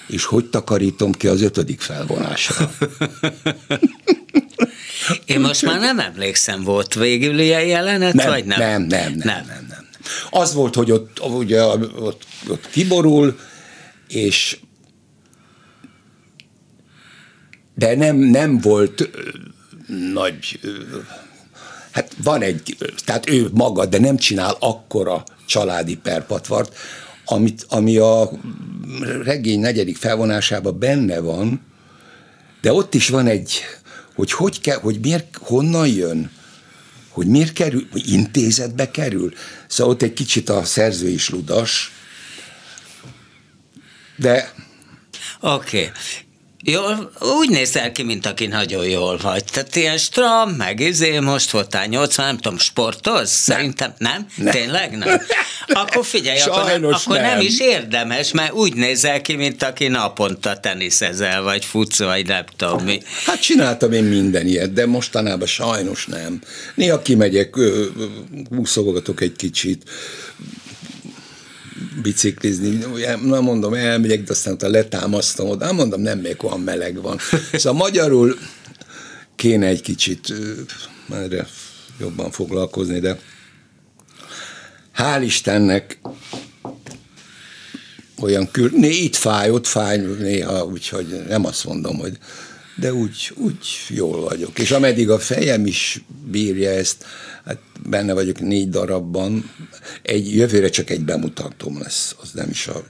[0.08, 2.70] és hogy takarítom ki az ötödik felvonásra?
[5.24, 8.58] Én most már nem emlékszem, volt végül ilyen jelenet, nem, vagy nem?
[8.58, 9.86] Nem, nem, nem, nem, nem, nem.
[10.30, 13.38] Az volt, hogy ott, ugye, ott, ott kiborul,
[14.08, 14.58] és
[17.74, 19.08] de nem, nem volt
[20.12, 20.60] nagy,
[21.90, 26.76] hát van egy, tehát ő maga, de nem csinál akkora családi perpatvart,
[27.28, 28.30] amit, ami a
[29.22, 31.60] regény negyedik felvonásában benne van,
[32.60, 33.60] de ott is van egy,
[34.14, 36.30] hogy hogy kell, hogy miért, honnan jön,
[37.08, 39.32] hogy miért kerül, hogy intézetbe kerül.
[39.66, 41.92] Szóval ott egy kicsit a szerző is ludas,
[44.16, 44.52] de
[45.40, 45.78] Oké.
[45.78, 45.90] Okay.
[46.64, 49.44] Jól, úgy nézel ki, mint aki nagyon jól vagy.
[49.44, 53.30] Tehát ilyen stram, meg izé, most voltál 80, nem tudom, sportoz?
[53.30, 54.26] Szerintem nem?
[54.36, 54.52] nem?
[54.52, 55.20] Tényleg nem?
[55.68, 57.24] Akkor figyelj, akkor, nem, akkor nem.
[57.24, 62.44] nem is érdemes, mert úgy nézel ki, mint aki naponta teniszezel, vagy futsz, vagy nem
[62.56, 63.02] tudom mi.
[63.24, 66.40] Hát csináltam én minden ilyet, de mostanában sajnos nem.
[66.74, 67.54] Néha kimegyek,
[68.50, 69.82] úszogatok egy kicsit,
[72.02, 72.84] biciklizni,
[73.22, 77.18] nem mondom, elmegyek, de aztán utána letámasztom oda, mondom, nem még olyan meleg van.
[77.52, 78.38] Szóval magyarul
[79.36, 80.34] kéne egy kicsit
[81.12, 81.46] erre
[82.00, 83.18] jobban foglalkozni, de
[84.96, 85.98] hál' Istennek
[88.20, 92.18] olyan kül, né, itt fáj, ott fáj néha, úgyhogy nem azt mondom, hogy
[92.76, 94.58] de úgy, úgy jól vagyok.
[94.58, 97.04] És ameddig a fejem is bírja ezt,
[97.44, 99.50] hát benne vagyok négy darabban,
[100.02, 102.84] egy, jövőre csak egy bemutatóm lesz, az nem is a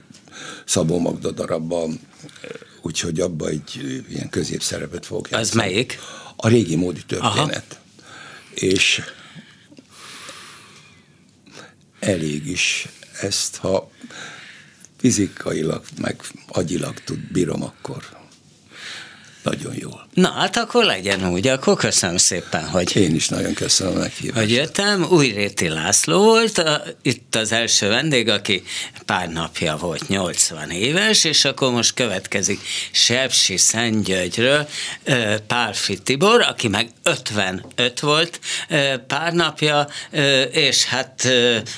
[0.65, 1.99] Szabó Magda darabban,
[2.81, 5.61] úgyhogy abba egy ilyen középszerepet fogok játszani.
[5.61, 5.99] Az melyik?
[6.35, 7.65] A régi módi történet.
[7.69, 7.83] Aha.
[8.53, 9.01] És
[11.99, 12.87] elég is
[13.21, 13.91] ezt, ha
[14.97, 18.18] fizikailag, meg agyilag tud, bírom, akkor
[19.43, 20.07] nagyon jól.
[20.13, 22.95] Na, hát akkor legyen úgy, akkor köszönöm szépen, hogy...
[22.95, 24.39] Én is nagyon köszönöm a meghívást.
[24.39, 28.63] Hogy jöttem, Újréti László volt a, itt az első vendég, aki
[29.05, 32.59] pár napja volt 80 éves, és akkor most következik
[32.91, 34.67] Sepsi Szentgyörgyről
[35.47, 38.39] Pálfi Tibor, aki meg 55 volt
[39.07, 39.87] pár napja,
[40.51, 41.27] és hát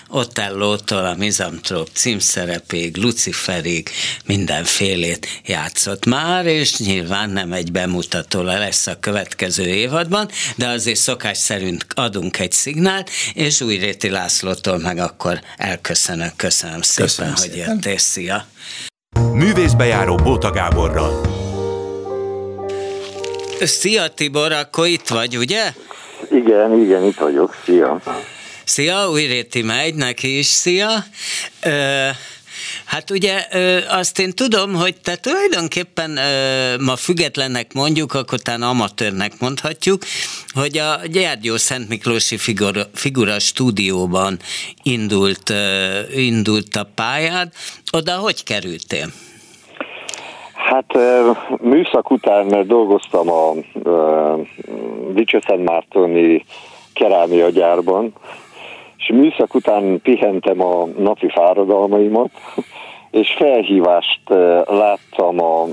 [0.08, 3.90] Otellótól a Mizamtróp címszerepéig, Luciferig
[4.26, 11.38] mindenfélét játszott már, és nyilván nem egy bemutató lesz a következő évadban, de azért szokás
[11.38, 16.36] szerint adunk egy szignált, és Újréti Lászlótól meg akkor elköszönök.
[16.36, 17.98] Köszönöm szépen, Köszönöm hogy jöttél.
[17.98, 18.46] Szia!
[19.34, 21.22] Művészbejáró Bóta Gáborral.
[23.60, 25.74] Szia Tibor, akkor itt vagy, ugye?
[26.32, 27.56] Igen, igen, itt vagyok.
[27.66, 28.02] Szia!
[28.66, 30.90] Szia, Újréti megy, neki is szia.
[31.64, 32.08] Ö,
[32.86, 33.46] Hát ugye
[33.90, 36.20] azt én tudom, hogy te tulajdonképpen
[36.80, 40.02] ma függetlennek mondjuk, akkor talán amatőrnek mondhatjuk,
[40.54, 44.40] hogy a Gyergyó Szent Miklósi figura, figura stúdióban
[44.84, 45.54] indult,
[46.16, 47.52] indult a pályád.
[47.92, 49.08] Oda hogy kerültél?
[50.54, 50.98] Hát
[51.62, 53.54] műszak után dolgoztam a
[55.14, 56.46] Dicsőszent Mártoni
[56.94, 58.14] kerámia gyárban,
[59.02, 62.30] és műszak után pihentem a napi fáradalmaimat,
[63.12, 64.22] és felhívást
[64.68, 65.66] láttam a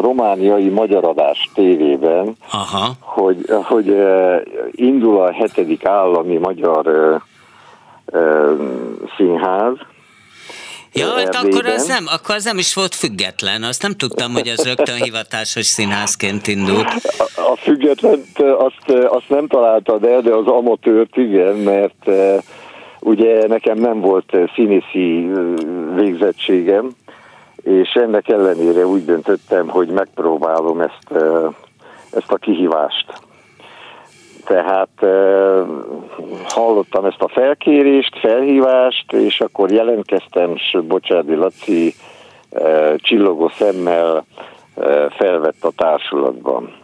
[0.00, 2.90] romániai magyaradást tévében, Aha.
[3.00, 3.96] hogy, hogy
[4.70, 6.86] indul a hetedik állami magyar
[9.16, 9.76] színház,
[10.94, 13.62] Ja, hát akkor az, nem, akkor az nem is volt független.
[13.62, 16.86] Azt nem tudtam, hogy az rögtön hivatásos színházként indult.
[17.18, 18.22] A, a független
[18.58, 22.10] azt, azt nem találtad el, de az amatőrt igen, mert
[23.00, 25.30] ugye nekem nem volt színészi
[25.94, 26.90] végzettségem,
[27.62, 31.24] és ennek ellenére úgy döntöttem, hogy megpróbálom ezt,
[32.10, 33.06] ezt a kihívást.
[34.44, 34.88] Tehát
[36.44, 41.94] hallottam ezt a felkérést, felhívást, és akkor jelentkeztem, és Bocsádi Laci
[42.96, 44.24] csillogó szemmel
[45.10, 46.83] felvett a társulatban.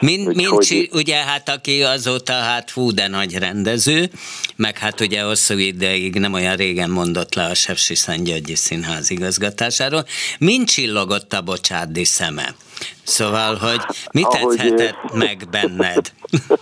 [0.00, 4.10] Mind, Mincsi, ugye hát aki azóta hát hú, de nagy rendező,
[4.56, 10.04] meg hát ugye hosszú ideig nem olyan régen mondott le a Sepsi Szentgyörgyi Színház igazgatásáról.
[10.38, 12.54] Mind csillogott a bocsádi szeme?
[13.02, 13.80] Szóval, hogy
[14.12, 16.12] mit ahogy, meg benned?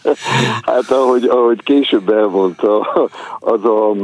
[0.66, 2.80] hát ahogy, ahogy később elmondta,
[3.38, 3.94] az a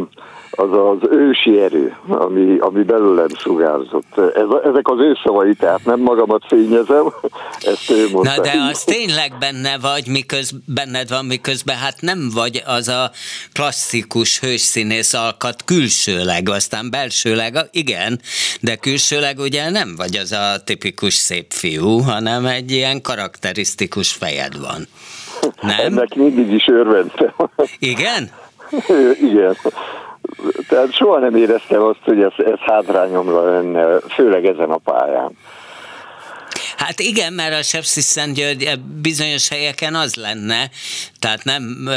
[0.58, 4.18] az az ősi erő, ami, ami belőlem sugárzott.
[4.18, 7.04] Ez, ezek az ő szavai, tehát nem magamat fényezem,
[7.72, 8.34] ezt ő mondta.
[8.36, 13.10] Na de az tényleg benne vagy, miközben benned van, miközben hát nem vagy az a
[13.52, 18.20] klasszikus hősszínész alkat külsőleg, aztán belsőleg, igen,
[18.60, 24.58] de külsőleg ugye nem vagy az a tipikus szép fiú, hanem egy ilyen karakterisztikus fejed
[24.60, 24.86] van.
[25.60, 25.78] Nem?
[25.78, 27.34] Ennek mindig is örventem.
[27.78, 28.30] Igen?
[29.20, 29.56] Igen
[30.68, 35.36] tehát soha nem éreztem azt, hogy ez, ez hátrányomra lenne, főleg ezen a pályán.
[36.76, 40.70] Hát igen, mert a Sepsis Szentgyörgy bizonyos helyeken az lenne,
[41.18, 41.88] tehát nem,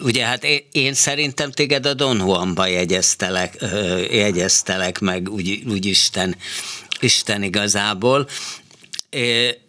[0.00, 3.56] ugye hát én szerintem téged a Don Juanba jegyeztelek,
[4.10, 6.36] jegyeztelek meg, úgy, úgy Isten,
[7.00, 8.26] Isten igazából.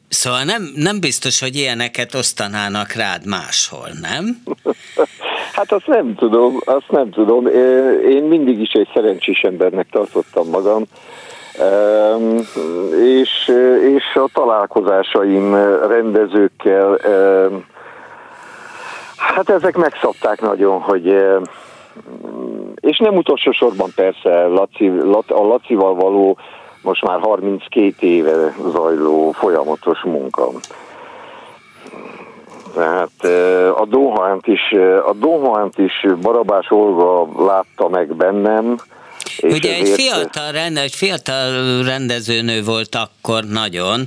[0.10, 4.44] Szóval nem, nem biztos, hogy ilyeneket osztanának rád máshol, nem?
[5.56, 7.48] Hát azt nem tudom, azt nem tudom.
[8.10, 10.84] Én mindig is egy szerencsés embernek tartottam magam,
[13.04, 13.52] és,
[13.96, 15.56] és a találkozásaim
[15.88, 17.00] rendezőkkel,
[19.18, 21.06] hát ezek megszabták nagyon, hogy
[22.76, 24.88] és nem utolsó sorban persze Laci,
[25.28, 26.38] a Lacival való
[26.82, 30.50] most már 32 éve zajló folyamatos munka.
[32.76, 33.24] Tehát
[33.76, 34.72] a Dohánt is,
[35.06, 38.76] a Dohánt is Barabás Olga látta meg bennem,
[39.38, 44.02] és Ugye egy fiatal, rende, egy fiatal rendezőnő volt akkor nagyon,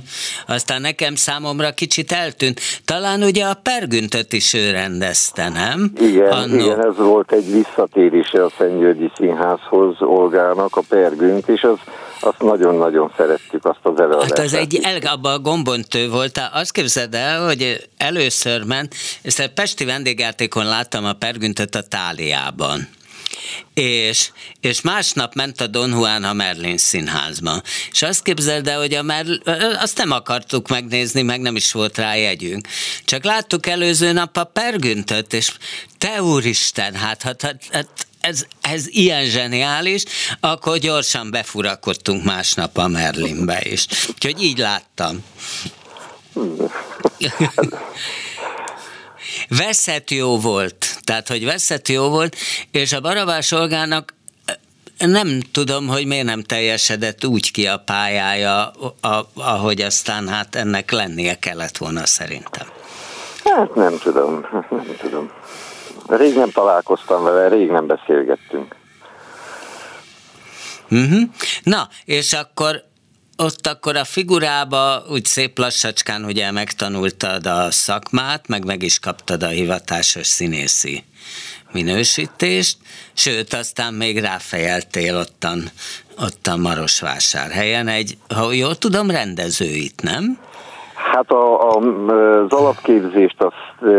[0.47, 2.59] aztán nekem számomra kicsit eltűnt.
[2.85, 5.91] Talán ugye a Pergüntöt is ő rendezte, nem?
[5.99, 6.55] Igen, Annó.
[6.55, 11.77] igen, ez volt egy visszatérése a Szentgyörgyi Színházhoz Olgának, a Pergünt, és az
[12.19, 14.37] azt nagyon-nagyon szerettük, azt az előadást.
[14.37, 16.41] Hát az egy el, abban a gombontő volt.
[16.53, 22.87] Azt képzeld el, hogy először ment, ezt a Pesti vendégjátékon láttam a Pergüntöt a Táliában
[23.73, 27.61] és, és másnap ment a Don Juan a Merlin színházba.
[27.91, 29.41] És azt képzeld el, hogy a Merlin,
[29.79, 32.67] azt nem akartuk megnézni, meg nem is volt rá jegyünk.
[33.05, 35.51] Csak láttuk előző nap a Pergüntöt, és
[35.97, 37.87] te úristen, hát, hát, hát, hát
[38.19, 40.03] ez, ez ilyen zseniális,
[40.39, 43.87] akkor gyorsan befurakodtunk másnap a Merlinbe is.
[44.07, 45.23] Úgyhogy így láttam.
[49.49, 52.35] Veszett jó volt, tehát hogy veszett jó volt,
[52.71, 54.13] és a Barabás Olgának
[54.97, 58.71] nem tudom, hogy miért nem teljesedett úgy ki a pályája,
[59.33, 62.67] ahogy aztán hát ennek lennie kellett volna szerintem.
[63.43, 65.31] Hát nem tudom, nem tudom.
[66.09, 68.75] Rég nem találkoztam vele, rég nem beszélgettünk.
[70.91, 71.21] Uh-huh.
[71.63, 72.83] Na, és akkor
[73.37, 79.43] ott akkor a figurába úgy szép lassacskán ugye megtanultad a szakmát, meg meg is kaptad
[79.43, 81.03] a hivatásos színészi
[81.71, 82.77] minősítést,
[83.13, 85.69] sőt, aztán még ráfejeltél ottan,
[86.17, 90.39] ottan Marosvásárhelyen egy, ha jól tudom, rendezőit, nem?
[91.11, 91.77] Hát a, a,
[92.43, 93.91] az alapképzést, azt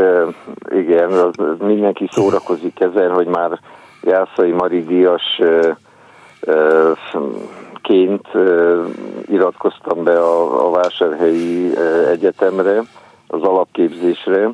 [0.70, 3.60] igen, az, mindenki szórakozik ezen, hogy már
[4.02, 5.40] Jászai Mari Díjas
[7.82, 8.28] ként
[9.26, 11.70] iratkoztam be a, a Vásárhelyi
[12.10, 12.82] Egyetemre,
[13.26, 14.50] az alapképzésre,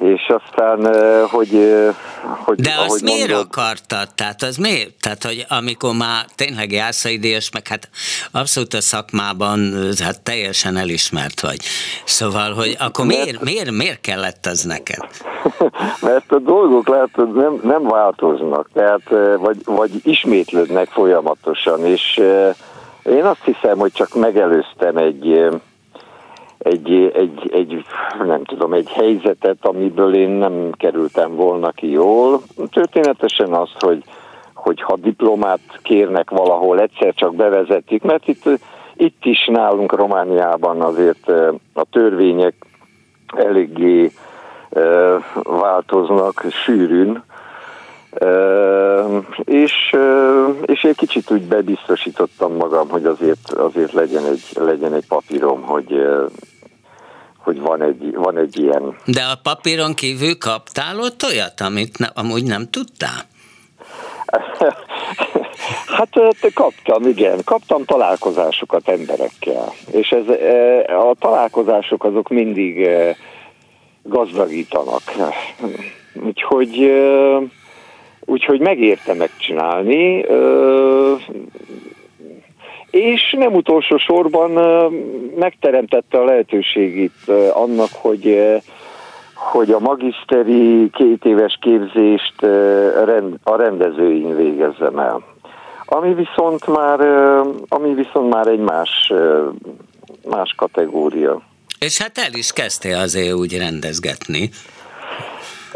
[0.00, 0.94] és aztán,
[1.26, 1.74] hogy...
[2.44, 4.14] hogy De azt miért mondod, akartad?
[4.14, 4.92] Tehát az miért?
[5.00, 7.88] Tehát, hogy amikor már tényleg járszaidélyes, meg hát
[8.32, 11.58] abszolút a szakmában hát teljesen elismert vagy.
[12.04, 15.08] Szóval, hogy akkor mert, miért, miért, miért kellett az neked?
[16.08, 19.02] Mert a dolgok látod nem, nem változnak, tehát
[19.36, 22.20] vagy, vagy ismétlődnek folyamatosan, és
[23.02, 25.50] én azt hiszem, hogy csak megelőztem egy
[26.62, 27.84] egy, egy, egy,
[28.26, 32.40] nem tudom, egy helyzetet, amiből én nem kerültem volna ki jól.
[32.70, 34.02] Történetesen azt, hogy,
[34.54, 38.48] hogy ha diplomát kérnek valahol, egyszer csak bevezetik, mert itt,
[38.96, 41.28] itt is nálunk Romániában azért
[41.72, 42.54] a törvények
[43.36, 44.10] eléggé
[45.42, 47.22] változnak sűrűn,
[49.44, 49.96] és,
[50.62, 56.06] és egy kicsit úgy bebiztosítottam magam, hogy azért, azért legyen, egy, legyen egy papírom, hogy,
[57.42, 58.96] hogy van egy, van egy ilyen.
[59.04, 63.28] De a papíron kívül kaptál ott olyat, amit ne, amúgy nem tudtál?
[65.96, 66.08] hát
[66.54, 67.38] kaptam, igen.
[67.44, 69.72] Kaptam találkozásokat emberekkel.
[69.90, 70.26] És ez,
[70.86, 72.88] a találkozások azok mindig
[74.02, 75.02] gazdagítanak.
[76.24, 76.92] Úgyhogy
[78.20, 80.24] úgyhogy megérte megcsinálni,
[82.90, 84.50] és nem utolsó sorban
[85.38, 88.38] megteremtette a lehetőségét annak, hogy
[89.34, 92.42] hogy a magiszteri két éves képzést
[93.42, 95.22] a rendezőin végezzem el.
[95.84, 97.00] Ami viszont már,
[97.68, 99.12] ami viszont már egy más,
[100.28, 101.42] más kategória.
[101.78, 104.50] És hát el is kezdtél azért úgy rendezgetni.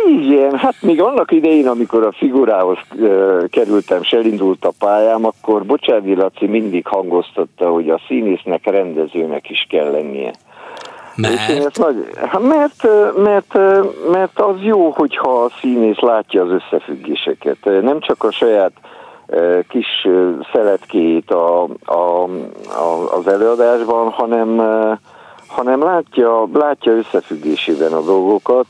[0.07, 2.79] Igen, hát még annak idején, amikor a figurához
[3.51, 9.67] kerültem, és elindult a pályám, akkor Bocsádi Laci mindig hangoztatta, hogy a színésznek, rendezőnek is
[9.69, 10.33] kell lennie.
[11.17, 11.79] Mert?
[11.79, 13.55] nagy, hát mert, mert,
[14.11, 17.59] mert az jó, hogyha a színész látja az összefüggéseket.
[17.65, 18.73] Nem csak a saját
[19.69, 20.07] kis
[20.53, 22.23] szeletkét a, a,
[22.79, 24.59] a, az előadásban, hanem,
[25.47, 28.67] hanem látja, látja összefüggésében a dolgokat,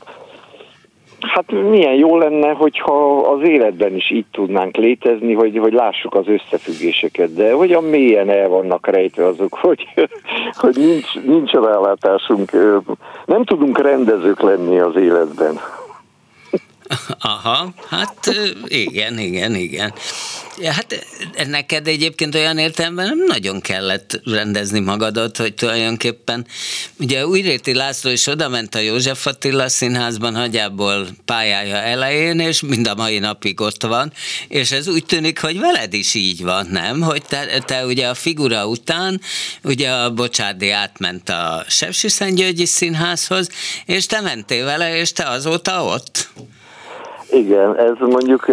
[1.33, 6.27] Hát milyen jó lenne, hogyha az életben is így tudnánk létezni, hogy, hogy lássuk az
[6.27, 9.87] összefüggéseket, de hogyan mélyen el vannak rejtve azok, hogy,
[10.51, 12.51] hogy nincs, nincs rálátásunk,
[13.25, 15.59] nem tudunk rendezők lenni az életben.
[17.19, 18.31] Aha, hát
[18.65, 19.93] igen, igen, igen.
[20.63, 21.05] Hát
[21.47, 26.45] neked egyébként olyan értelemben nem nagyon kellett rendezni magadat, hogy tulajdonképpen,
[26.99, 32.87] ugye Újréti László is oda ment a József Attila színházban hagyából pályája elején, és mind
[32.87, 34.13] a mai napig ott van,
[34.47, 37.01] és ez úgy tűnik, hogy veled is így van, nem?
[37.01, 39.21] Hogy te, te ugye a figura után,
[39.63, 43.49] ugye a Bocsádi átment a Sepsi Szentgyörgyi színházhoz,
[43.85, 46.29] és te mentél vele, és te azóta ott?
[47.35, 48.45] Igen, ez mondjuk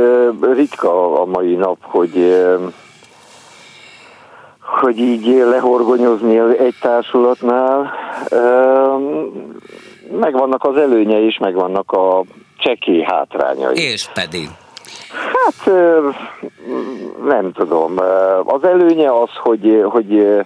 [0.55, 2.37] ritka a mai nap, hogy
[4.61, 7.93] hogy így lehorgonyozni egy társulatnál.
[10.21, 12.23] Megvannak az előnyei is, megvannak a
[12.57, 13.77] csekély hátrányai.
[13.77, 14.49] És pedig?
[15.33, 15.75] Hát
[17.25, 17.95] nem tudom.
[18.45, 20.43] Az előnye az, hogy, hogy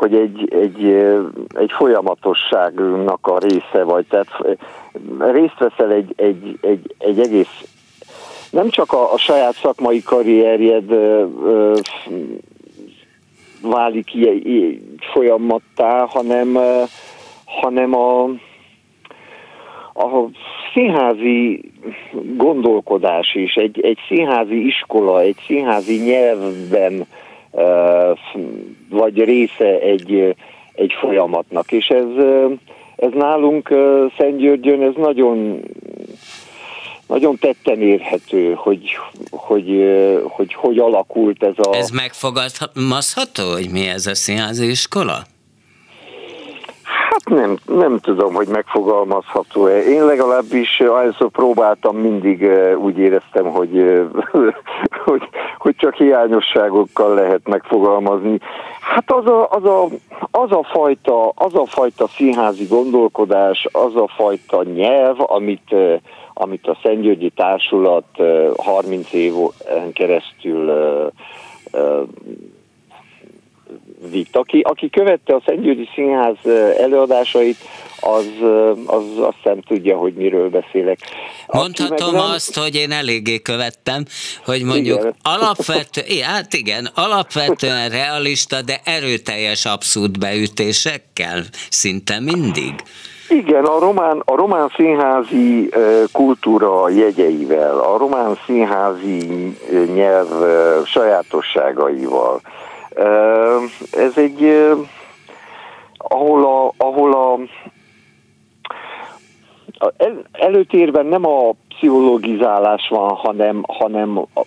[0.00, 0.84] hogy egy, egy,
[1.48, 4.58] egy folyamatosságnak a része vagy, tehát
[5.18, 7.64] részt veszel egy, egy, egy, egy egész,
[8.50, 11.78] nem csak a, a saját szakmai karrierjed ö, ö,
[13.62, 16.82] válik ilyen folyamattá, hanem, ö,
[17.44, 18.22] hanem a,
[19.94, 20.28] a
[20.74, 21.70] színházi
[22.36, 27.06] gondolkodás is, egy, egy színházi iskola, egy színházi nyelvben
[28.90, 30.34] vagy része egy,
[30.74, 31.72] egy folyamatnak.
[31.72, 32.24] És ez,
[33.00, 33.74] ez nálunk
[34.16, 35.60] Szentgyörgyön ez nagyon
[37.06, 38.80] nagyon tetten érhető, hogy
[39.30, 39.84] hogy,
[40.22, 41.76] hogy hogy alakult ez a...
[41.76, 45.22] Ez megfogalmazható, hogy mi ez a színházi iskola?
[47.10, 49.82] Hát nem, nem tudom, hogy megfogalmazható-e.
[49.82, 54.02] Én legalábbis ahányszor próbáltam, mindig úgy éreztem, hogy,
[55.04, 55.22] hogy,
[55.58, 58.38] hogy csak hiányosságokkal lehet megfogalmazni.
[58.80, 59.88] Hát az a, az, a,
[60.30, 65.74] az, a fajta, az a fajta színházi gondolkodás, az a fajta nyelv, amit,
[66.34, 68.06] amit a Szentgyörgyi Társulat
[68.56, 70.72] 30 éven keresztül
[74.10, 74.36] vitt.
[74.36, 76.36] Aki, aki követte a Szentgyőri Színház
[76.78, 77.56] előadásait,
[78.00, 78.26] az,
[78.86, 80.98] az azt hiszem tudja, hogy miről beszélek.
[81.46, 82.24] Mondhatom nem...
[82.24, 84.04] azt, hogy én eléggé követtem,
[84.44, 85.14] hogy mondjuk igen.
[85.22, 92.74] alapvető, hát igen, alapvetően realista, de erőteljes abszurd beütésekkel, szinte mindig.
[93.28, 95.70] Igen, a román, a román színházi
[96.12, 99.56] kultúra jegyeivel, a román színházi
[99.94, 100.28] nyelv
[100.84, 102.40] sajátosságaival,
[103.92, 104.66] ez egy,
[105.96, 107.32] ahol a, ahol a,
[109.84, 114.40] a el, előtérben nem a pszichologizálás van, hanem, hanem a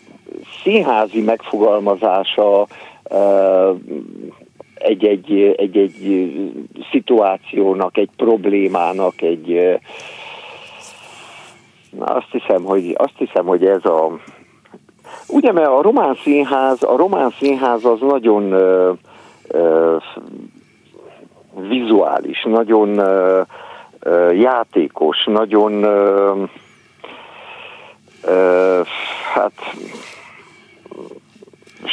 [0.63, 2.67] színházi megfogalmazása
[4.73, 6.31] egy-egy, egy-egy
[6.91, 9.79] szituációnak, egy problémának, egy
[11.97, 14.19] Na, azt hiszem, hogy, azt hiszem, hogy ez a...
[15.27, 18.91] Ugye, mert a román színház, a román színház az nagyon ö,
[19.47, 19.97] ö,
[21.69, 23.41] vizuális, nagyon ö,
[23.99, 26.33] ö, játékos, nagyon ö,
[28.23, 28.81] ö,
[29.33, 29.53] hát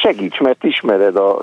[0.01, 1.43] segíts, mert ismered a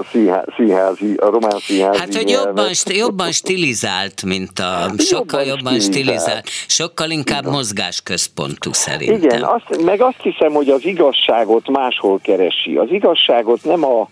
[0.55, 4.91] színházi, a román színházi Hát, hogy jobban, jobban stilizált, mint a...
[4.97, 6.19] Sokkal jobban, jobban stilizált.
[6.19, 6.47] stilizált.
[6.67, 7.53] Sokkal inkább Igen.
[7.53, 9.21] mozgásközpontú szerintem.
[9.21, 12.75] Igen, azt, meg azt hiszem, hogy az igazságot máshol keresi.
[12.75, 14.09] Az igazságot nem a,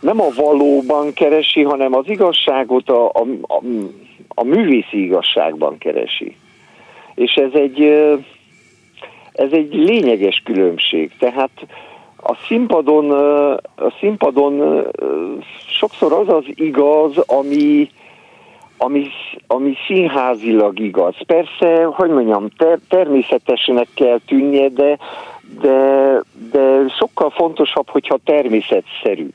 [0.00, 3.62] nem a valóban keresi, hanem az igazságot a, a, a,
[4.28, 6.36] a művészi igazságban keresi.
[7.14, 7.80] És ez egy,
[9.32, 11.10] ez egy lényeges különbség.
[11.18, 11.50] Tehát
[12.22, 13.10] a színpadon,
[13.76, 14.86] a színpadon
[15.78, 17.90] sokszor az az igaz, ami,
[18.76, 19.06] ami,
[19.46, 21.14] ami színházilag igaz.
[21.26, 24.98] Persze, hogy mondjam, ter, természetesnek kell tűnnie, de,
[25.60, 26.20] de,
[26.52, 29.28] de sokkal fontosabb, hogyha természetszerű.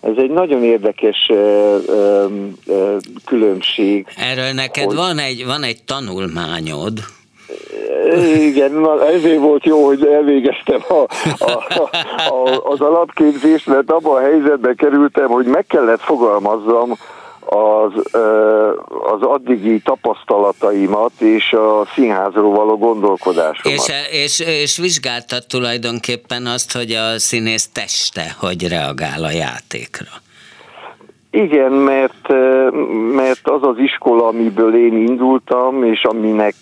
[0.00, 2.26] Ez egy nagyon érdekes ö, ö,
[2.66, 4.06] ö, különbség.
[4.16, 4.96] Erről neked hogy...
[4.96, 6.98] van, egy, van egy tanulmányod,
[8.38, 10.94] igen, na, ezért volt jó, hogy elvégeztem a,
[11.38, 11.50] a,
[12.34, 16.98] a, az alapképzést, mert abban a helyzetbe kerültem, hogy meg kellett fogalmazzam
[17.46, 17.92] az,
[19.12, 23.78] az addigi tapasztalataimat és a színházról való gondolkodásomat.
[23.78, 30.10] És, és, és vizsgáltad tulajdonképpen azt, hogy a színész teste hogy reagál a játékra.
[31.30, 32.81] Igen, mert, mert
[33.72, 36.54] az iskola, amiből én indultam, és aminek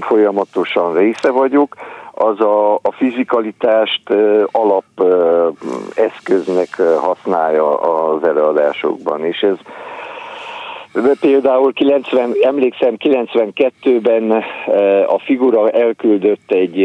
[0.00, 1.76] folyamatosan része vagyok,
[2.12, 4.02] az a, a fizikalitást
[4.50, 4.84] alap
[5.94, 9.56] eszköznek használja az előadásokban, és ez
[10.92, 14.30] de például 90, emlékszem 92-ben
[15.06, 16.80] a figura elküldött egy,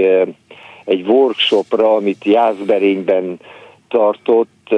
[0.86, 3.40] egy workshopra, amit Jászberényben
[3.88, 4.76] tartott,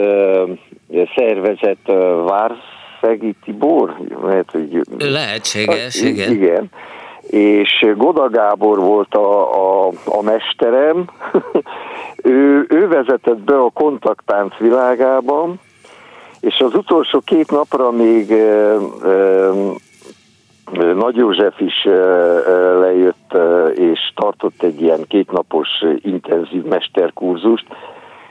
[1.16, 1.92] szervezett
[3.02, 3.96] Várszegi Tibor?
[4.24, 4.82] Lehet, hogy...
[4.98, 6.32] Lehetséges, hát, igen.
[6.32, 6.70] Igen.
[7.28, 11.10] És Goda Gábor volt a, a, a mesterem,
[12.24, 15.60] ő, ő vezetett be a kontaktánc világában,
[16.40, 19.50] és az utolsó két napra még e, e,
[20.94, 21.90] Nagy József is e,
[22.80, 23.38] lejött,
[23.76, 25.68] és tartott egy ilyen kétnapos
[26.02, 27.66] intenzív mesterkurzust,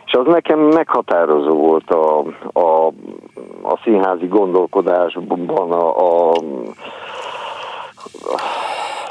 [0.07, 2.18] és az nekem meghatározó volt a,
[2.52, 2.86] a,
[3.62, 6.32] a színházi gondolkodásban a, a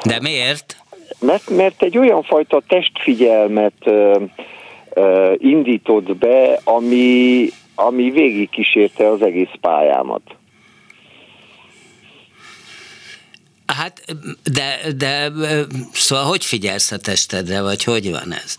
[0.04, 0.78] de miért?
[1.20, 4.24] Mert, mert egy olyan fajta testfigyelmet ö,
[4.94, 10.22] ö, indított be, ami, ami végig kísérte az egész pályámat.
[13.66, 14.02] Hát,
[14.54, 15.32] de, de
[15.92, 18.58] szóval hogy figyelsz a testedre, vagy hogy van ez?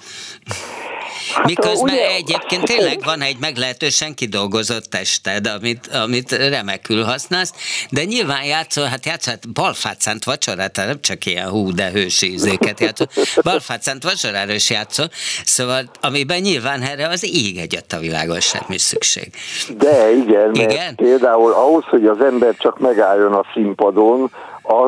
[1.35, 7.53] Hát, Miközben ugye, egyébként tényleg van egy meglehetősen kidolgozott tested, amit, amit remekül használsz,
[7.91, 12.81] de nyilván játszol, hát játszol, hát balfácánt vacsorát, nem csak ilyen hú, de hősi ízéket
[12.81, 13.07] játszol,
[13.43, 15.09] balfácánt vacsorára is játszol,
[15.45, 19.31] szóval amiben nyilván erre az ég egyet a világon semmi szükség.
[19.79, 20.67] De igen, igen?
[20.77, 24.31] mert például ahhoz, hogy az ember csak megálljon a színpadon,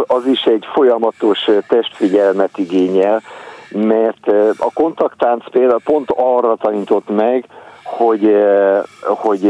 [0.06, 3.22] az is egy folyamatos testfigyelmet igényel,
[3.70, 4.26] mert
[4.58, 7.44] a kontaktánc például pont arra tanított meg,
[7.84, 8.36] hogy,
[9.02, 9.40] hogy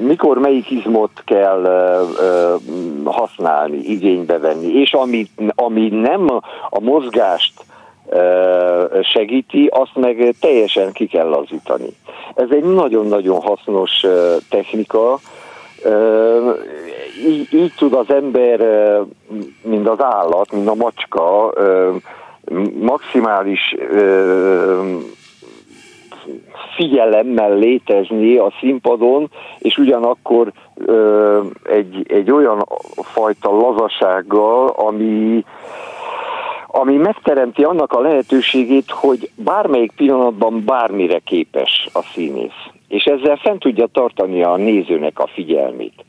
[0.00, 1.62] mikor melyik izmot kell
[3.04, 6.26] használni, igénybe venni, és ami, ami nem
[6.70, 7.52] a mozgást
[9.02, 11.88] segíti, azt meg teljesen ki kell lazítani.
[12.34, 14.04] Ez egy nagyon-nagyon hasznos
[14.50, 15.18] technika,
[17.26, 18.60] így, így tud az ember,
[19.62, 21.52] mint az állat, mint a macska,
[22.80, 23.74] maximális
[26.76, 35.44] figyelemmel létezni a színpadon, és ugyanakkor ö, egy, egy olyan fajta lazasággal, ami,
[36.66, 42.68] ami megteremti annak a lehetőségét, hogy bármelyik pillanatban bármire képes a színész.
[42.88, 46.04] És ezzel fent tudja tartani a nézőnek a figyelmét.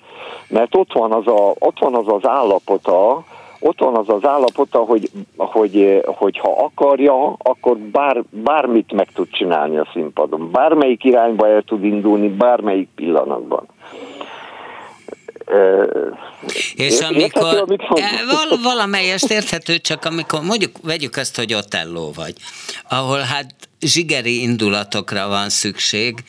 [0.50, 3.24] Mert ott van az, a, ott van az, az állapota,
[3.64, 9.30] ott van az az állapota, hogy, hogy, hogy ha akarja, akkor bár, bármit meg tud
[9.32, 10.52] csinálni a színpadon.
[10.52, 13.66] Bármelyik irányba el tud indulni, bármelyik pillanatban.
[16.76, 17.66] És amikor,
[18.30, 22.34] val, valamelyest érthető, csak amikor mondjuk vegyük azt, hogy Otello vagy,
[22.90, 26.24] ahol hát zsigeri indulatokra van szükség,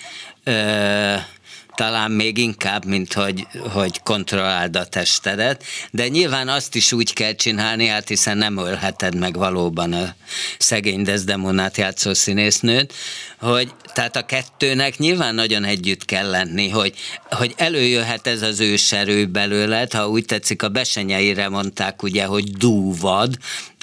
[1.74, 7.34] talán még inkább, mint hogy, hogy kontrolláld a testedet, de nyilván azt is úgy kell
[7.34, 10.14] csinálni, hát hiszen nem ölheted meg valóban a
[10.58, 12.94] szegény Desdemonát játszó színésznőt,
[13.38, 16.94] hogy tehát a kettőnek nyilván nagyon együtt kell lenni, hogy,
[17.30, 23.36] hogy előjöhet ez az őserő belőled, ha úgy tetszik, a besenyeire mondták ugye, hogy dúvad,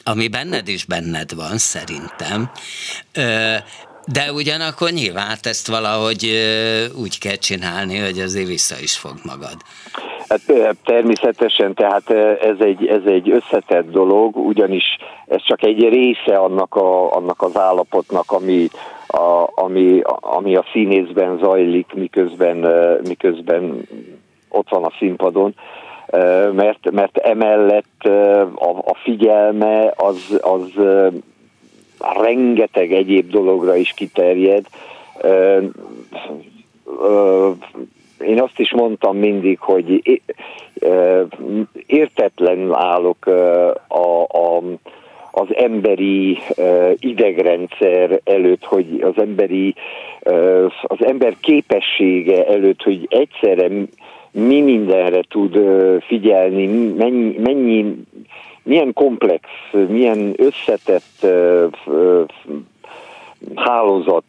[0.04, 2.52] ami benned is benned van, szerintem.
[4.14, 6.24] De ugyanakkor nyilván hát ezt valahogy
[7.02, 9.58] úgy kell csinálni, hogy azért vissza is fog magad.
[10.30, 12.10] Hát természetesen, tehát
[12.42, 14.84] ez egy, ez egy összetett dolog, ugyanis
[15.28, 18.68] ez csak egy része annak, a, annak az állapotnak, ami,
[19.08, 22.58] a, ami, ami a színészben zajlik, miközben,
[23.08, 23.88] miközben
[24.50, 25.56] ott van a színpadon,
[26.52, 28.04] mert, mert emellett
[28.56, 30.72] a, a figyelme az, az
[32.00, 34.66] rengeteg egyéb dologra is kiterjed.
[38.20, 40.22] Én azt is mondtam mindig, hogy
[41.88, 43.26] értetlen állok
[43.88, 44.62] a, a,
[45.32, 46.38] az emberi
[47.00, 49.76] idegrendszer előtt, hogy az emberi
[50.82, 53.68] az ember képessége előtt, hogy egyszerre
[54.32, 55.60] mi mindenre tud
[56.08, 56.66] figyelni,
[56.98, 57.96] mennyi, mennyi
[58.64, 59.44] milyen komplex,
[59.88, 61.26] milyen összetett
[63.56, 64.26] hálózat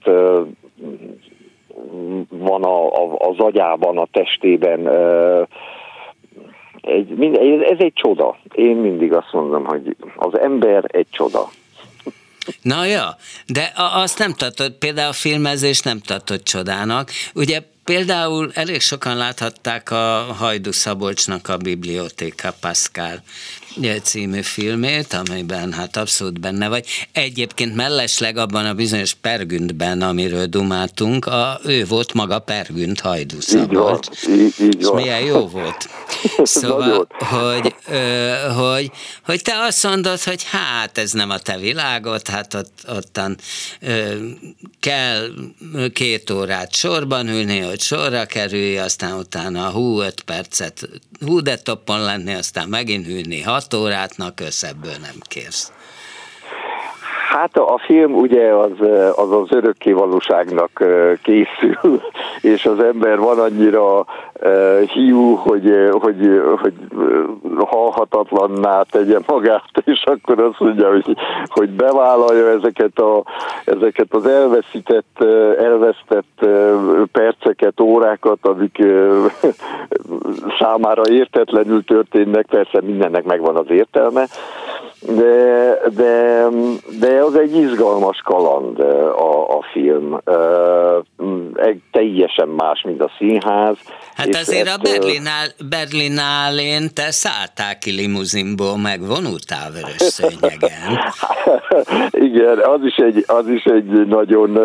[2.29, 4.89] van a, a, az agyában, a testében.
[6.81, 7.23] Egy,
[7.71, 8.39] ez egy csoda.
[8.55, 11.49] Én mindig azt mondom, hogy az ember egy csoda.
[12.63, 13.17] Na ja,
[13.47, 17.11] de azt nem tartott, például a filmezés nem tartott csodának.
[17.35, 23.23] Ugye Például elég sokan láthatták a Hajdu Szabolcsnak a Bibliotéka Pascal
[24.03, 26.87] című filmét, amelyben hát abszolút benne vagy.
[27.13, 34.07] Egyébként mellesleg abban a bizonyos Pergüntben, amiről dumáltunk, a, ő volt maga Pergünt Hajdu Szabolcs.
[34.07, 34.99] Így van, így, így van.
[34.99, 35.89] És milyen jó volt.
[36.43, 38.91] Szóval, hogy, ö, hogy,
[39.25, 43.39] hogy te azt mondod, hogy hát ez nem a te világot, hát ott, ottan
[43.81, 44.15] ö,
[44.81, 45.29] kell
[45.93, 50.89] két órát sorban ülni, hogy sorra kerülj, aztán utána hú, öt percet
[51.21, 55.73] hú, de toppon lenni, aztán megint hűni hat órátnak, összebből nem kérsz.
[57.31, 58.71] Hát a film ugye az
[59.17, 60.85] az, az örökké valóságnak
[61.23, 62.01] készül,
[62.53, 64.05] és az ember van annyira
[64.93, 66.73] hiú, hogy, hogy, hogy
[67.59, 71.17] halhatatlanná tegye magát, és akkor azt mondja, hogy,
[71.47, 73.23] hogy bevállalja ezeket, a,
[73.65, 75.25] ezeket az elveszített,
[75.59, 76.47] elvesztett
[77.13, 78.85] perceket, órákat, amik
[80.61, 84.27] számára értetlenül történnek, persze mindennek megvan az értelme,
[85.01, 86.47] de, de,
[87.01, 90.21] de az egy izgalmas kaland a, a film.
[91.55, 93.77] Egy teljesen más, mint a színház.
[94.15, 100.99] Hát azért a Berlinál, Berlinálén te szálltál ki limuzinból, meg vonultál vörös szőnyegen.
[102.31, 104.59] Igen, az is egy, az is egy nagyon,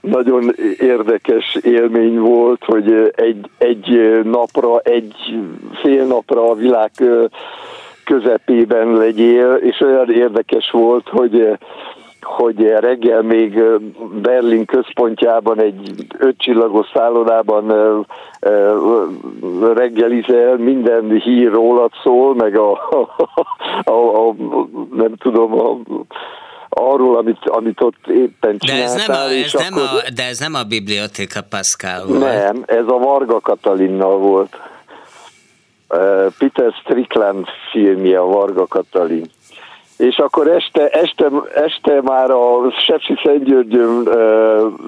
[0.00, 5.14] nagyon érdekes élmény volt, hogy egy, egy napra, egy
[5.82, 6.90] fél napra a világ
[8.04, 11.58] közepében legyél, és olyan érdekes volt, hogy
[12.24, 13.62] hogy reggel még
[14.22, 17.72] Berlin központjában egy ötcsillagos szállodában
[19.74, 23.08] reggelizel, minden hír rólad szól, meg a, a,
[23.90, 24.34] a, a
[24.94, 25.78] nem tudom, a,
[26.68, 28.86] arról, amit, amit ott éppen csináltál.
[28.86, 30.02] De ez nem a, ez nem akkor...
[30.06, 32.20] a, de ez nem a Bibliotéka Pascal volt.
[32.20, 34.56] Nem, ez a Varga Katalinnal volt.
[36.38, 39.30] Peter Strickland filmje, a Varga Katalin.
[39.96, 44.04] És akkor este, este, este már a Sepsi Szentgyörgyön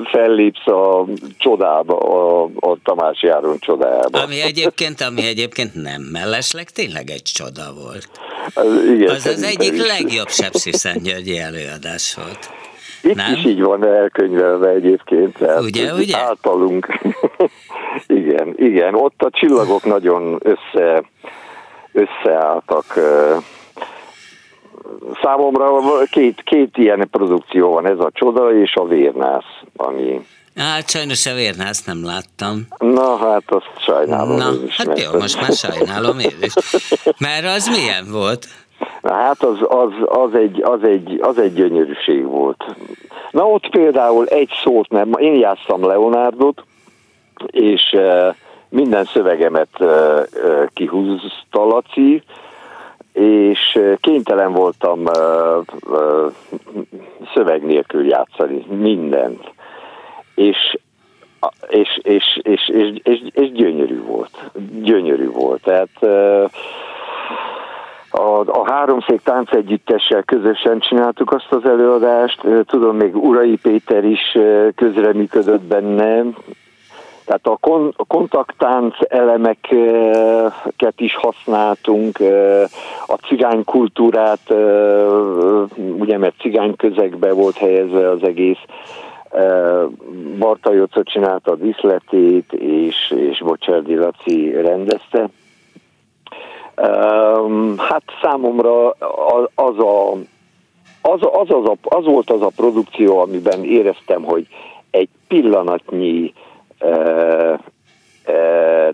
[0.04, 1.04] fellépsz a
[1.38, 4.22] csodába, a, a Tamás Járon csodájába.
[4.22, 8.08] Ami egyébként, ami egyébként nem mellesleg tényleg egy csoda volt.
[8.54, 9.86] Az, igen, az az egyik is.
[9.86, 12.50] legjobb Sepsi Szentgyörgyi előadás volt.
[13.02, 13.32] Itt nem?
[13.32, 15.38] is így van elkönyvelve egyébként.
[15.60, 16.16] Ugye, ugye?
[16.18, 17.00] Általunk.
[18.06, 18.94] igen, igen.
[18.94, 21.02] Ott a csillagok nagyon össze,
[21.92, 22.84] összeálltak.
[25.22, 25.68] Számomra
[26.10, 30.20] két, két ilyen produkció van, ez a Csoda és a Vérnász, ami
[30.56, 32.66] Hát sajnos a vérnász nem láttam.
[32.78, 34.36] Na hát azt sajnálom.
[34.36, 36.52] Na, hát jó, most már sajnálom én is.
[37.18, 38.48] Mert az milyen volt?
[39.00, 42.64] Na hát az, az, az, egy, az, egy, az egy gyönyörűség volt.
[43.30, 46.64] Na ott például egy szót nem, én játsztam Leonardot,
[47.46, 48.34] és uh,
[48.68, 52.22] minden szövegemet uh, uh, kihúzta Laci,
[53.12, 55.04] és kénytelen voltam
[57.34, 59.52] szöveg nélkül játszani mindent.
[60.34, 60.76] És
[61.68, 64.50] és, és, és, és, és, és gyönyörű volt.
[64.82, 65.62] Gyönyörű volt.
[65.62, 65.90] Tehát
[68.18, 72.40] a, a háromszék együttessel közösen csináltuk azt az előadást.
[72.66, 74.38] Tudom, még Urai Péter is
[74.74, 76.24] közreműködött benne,
[77.24, 82.18] tehát a, kon, a kontakttánc elemeket is használtunk,
[83.06, 84.54] a cigány kultúrát,
[85.98, 88.60] ugye mert cigány közegbe volt helyezve az egész,
[90.38, 95.28] Barta Jóca csinálta a diszletét, és, és Bocsárdi Laci rendezte.
[97.76, 98.90] Hát számomra
[99.54, 100.12] az a
[101.02, 104.46] az, az, az, a, az volt az a produkció, amiben éreztem, hogy
[104.90, 106.32] egy pillanatnyi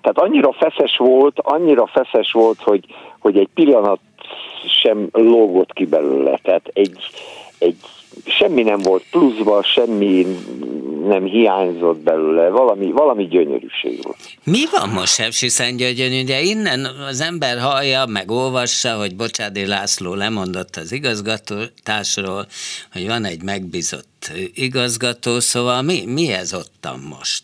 [0.01, 2.85] tehát annyira feszes volt, annyira feszes volt, hogy,
[3.19, 4.01] hogy egy pillanat
[4.81, 6.39] sem lógott ki belőle.
[6.43, 6.99] Tehát egy,
[7.59, 7.77] egy
[8.25, 10.27] semmi nem volt pluszba, semmi
[11.07, 14.17] nem hiányzott belőle, valami, valami gyönyörűség volt.
[14.45, 16.23] Mi van most Sepsi Szentgyörgyön?
[16.23, 22.47] Ugye innen az ember hallja, meg olvassa, hogy Bocsádi László lemondott az igazgatásról,
[22.93, 27.43] hogy van egy megbízott igazgató, szóval mi, mi ez ottan most?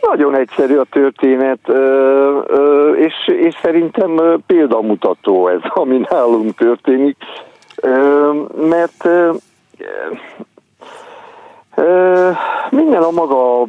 [0.00, 1.58] Nagyon egyszerű a történet,
[2.96, 7.16] és, és szerintem példamutató ez, ami nálunk történik,
[8.68, 9.08] mert
[12.70, 13.66] minden a maga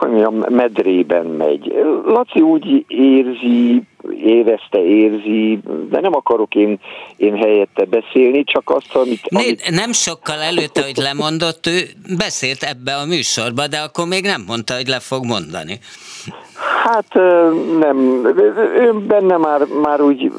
[0.00, 1.74] mondjam, medrében megy.
[2.04, 3.82] Laci úgy érzi,
[4.24, 5.60] érezte, érzi,
[5.90, 6.80] de nem akarok én,
[7.16, 9.70] én helyette beszélni, csak azt, amit, amit...
[9.70, 11.80] Nem sokkal előtte, hogy lemondott, ő
[12.16, 15.78] beszélt ebbe a műsorba, de akkor még nem mondta, hogy le fog mondani.
[16.84, 17.14] Hát
[17.78, 18.24] nem,
[18.76, 20.32] ő benne már, már úgy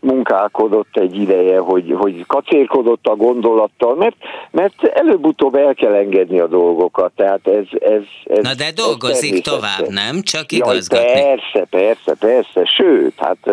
[0.00, 4.16] munkálkodott egy ideje, hogy, hogy kacérkodott a gondolattal, mert,
[4.50, 7.64] mert előbb-utóbb el kell engedni a dolgokat, tehát ez...
[7.80, 10.22] ez, ez Na de dolgozik ez tovább, nem?
[10.22, 11.08] Csak igazgatni.
[11.08, 13.50] Jaj, persze, persze, persze, sőt, hát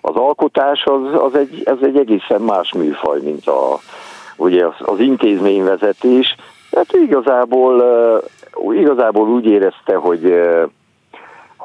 [0.00, 3.78] az alkotás az, az, egy, az egy egészen más műfaj, mint a,
[4.36, 6.36] ugye az, az intézményvezetés.
[6.72, 7.84] Hát igazából,
[8.72, 10.32] igazából úgy érezte, hogy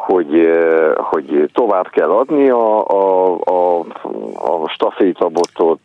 [0.05, 0.49] hogy,
[0.95, 3.79] hogy tovább kell adni a, a, a,
[4.35, 5.79] a stafétabotot.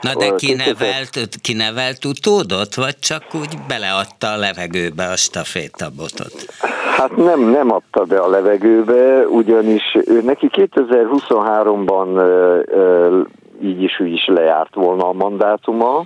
[0.00, 6.34] Na de kinevelt, kinevelt utódot, vagy csak úgy beleadta a levegőbe a stafétabotot?
[6.96, 12.08] Hát nem, nem adta be a levegőbe, ugyanis ő neki 2023-ban
[13.62, 16.04] így is úgy is lejárt volna a mandátuma,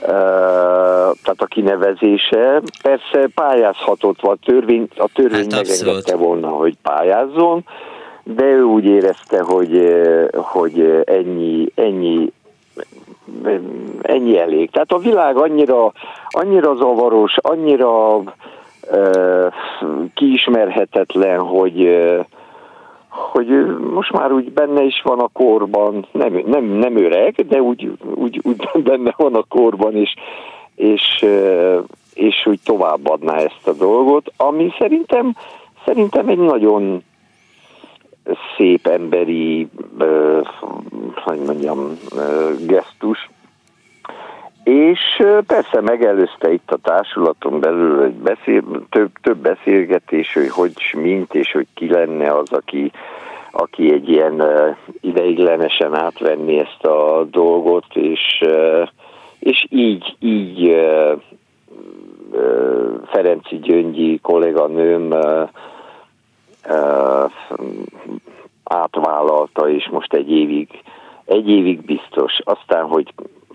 [0.00, 2.62] tehát a kinevezése.
[2.82, 7.64] Persze pályázhatott, vagy törvény, a törvény hát megengedte volna, hogy pályázzon,
[8.22, 10.00] de ő úgy érezte, hogy,
[10.32, 12.32] hogy ennyi, ennyi
[14.02, 14.70] ennyi elég.
[14.70, 15.92] Tehát a világ annyira,
[16.28, 19.52] annyira zavaros, annyira uh,
[20.14, 22.24] kiismerhetetlen, hogy, uh,
[23.14, 23.48] hogy
[23.92, 28.40] most már úgy benne is van a korban, nem, nem, nem öreg, de úgy, úgy,
[28.42, 30.14] úgy benne van a korban, és,
[30.74, 31.24] és,
[32.14, 35.36] és úgy továbbadná ezt a dolgot, ami szerintem,
[35.84, 37.02] szerintem egy nagyon
[38.56, 39.68] szép emberi,
[41.14, 41.98] hogy mondjam,
[42.66, 43.30] gesztus,
[44.64, 45.00] és
[45.46, 51.52] persze megelőzte itt a társulaton belül egy beszél, több, több beszélgetés, hogy hogy mint és
[51.52, 52.92] hogy ki lenne az, aki,
[53.50, 54.42] aki egy ilyen
[55.00, 58.44] ideiglenesen átvenni ezt a dolgot, és,
[59.38, 60.76] és így, így
[63.06, 65.14] Ferenci Gyöngyi kolléganőm
[68.64, 70.68] átvállalta, és most egy évig,
[71.24, 72.40] egy évig biztos.
[72.44, 73.14] Aztán, hogy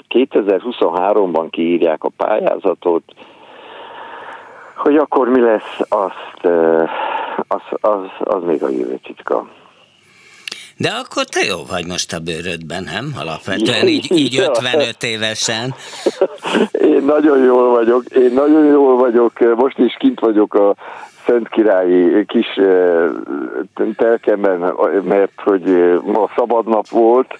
[0.09, 3.03] 2023-ban kiírják a pályázatot,
[4.75, 6.45] hogy akkor mi lesz, azt,
[7.47, 9.47] az, az, az még a jövő titka.
[10.77, 13.13] De akkor te jó vagy most a bőrödben, nem?
[13.19, 15.73] Alapvetően így, így 55 évesen.
[16.71, 20.75] Én nagyon jól vagyok, én nagyon jól vagyok, most is kint vagyok a
[21.25, 22.59] Szentkirályi kis
[23.95, 25.63] telkemben, mert hogy
[26.03, 27.39] ma szabad nap volt,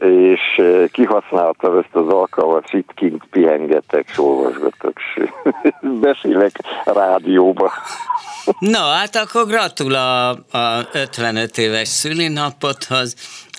[0.00, 4.92] és eh, kihasználtam ezt az alkalmat, itt kint pihengetek, olvasgatok,
[6.00, 6.52] beszélek
[6.84, 7.72] rádióba.
[8.58, 13.14] Na, hát akkor gratul a, a 55 éves szülinapothoz,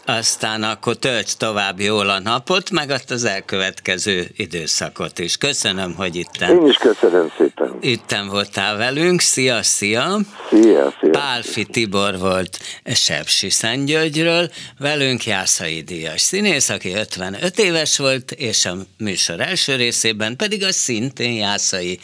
[0.05, 5.37] aztán akkor tölts tovább jól a napot, meg azt az elkövetkező időszakot is.
[5.37, 6.41] Köszönöm, hogy itt.
[6.49, 7.77] Én is köszönöm szépen.
[7.81, 9.21] Itten voltál velünk.
[9.21, 10.17] Szia, szia.
[10.49, 11.09] Szia, szia.
[11.09, 14.49] Pálfi Tibor volt Sepsi Szentgyörgyről,
[14.79, 20.71] velünk Jászai Díjas színész, aki 55 éves volt, és a műsor első részében pedig a
[20.71, 21.99] szintén Jászai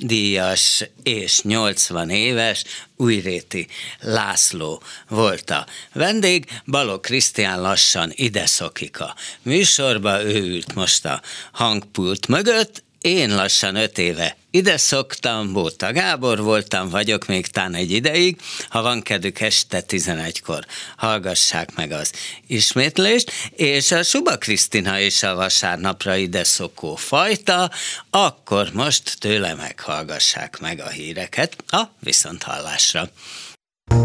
[0.00, 2.64] díjas és 80 éves
[2.96, 3.66] Újréti
[4.00, 6.46] László volt a vendég.
[6.66, 11.22] Baló Krisztián lassan ide szokik a műsorba, ő ült most a
[11.52, 17.90] hangpult mögött, én lassan öt éve ide szoktam, Bóta Gábor voltam, vagyok még tán egy
[17.90, 18.36] ideig.
[18.68, 20.64] Ha van kedvük este 11-kor,
[20.96, 22.12] hallgassák meg az
[22.46, 27.70] ismétlést, és a Suba Krisztina is a vasárnapra ide szokó fajta,
[28.10, 33.08] akkor most tőle meghallgassák meg a híreket a viszonthallásra.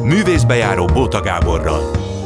[0.03, 2.23] Művészbejáró Bóta Gáborral.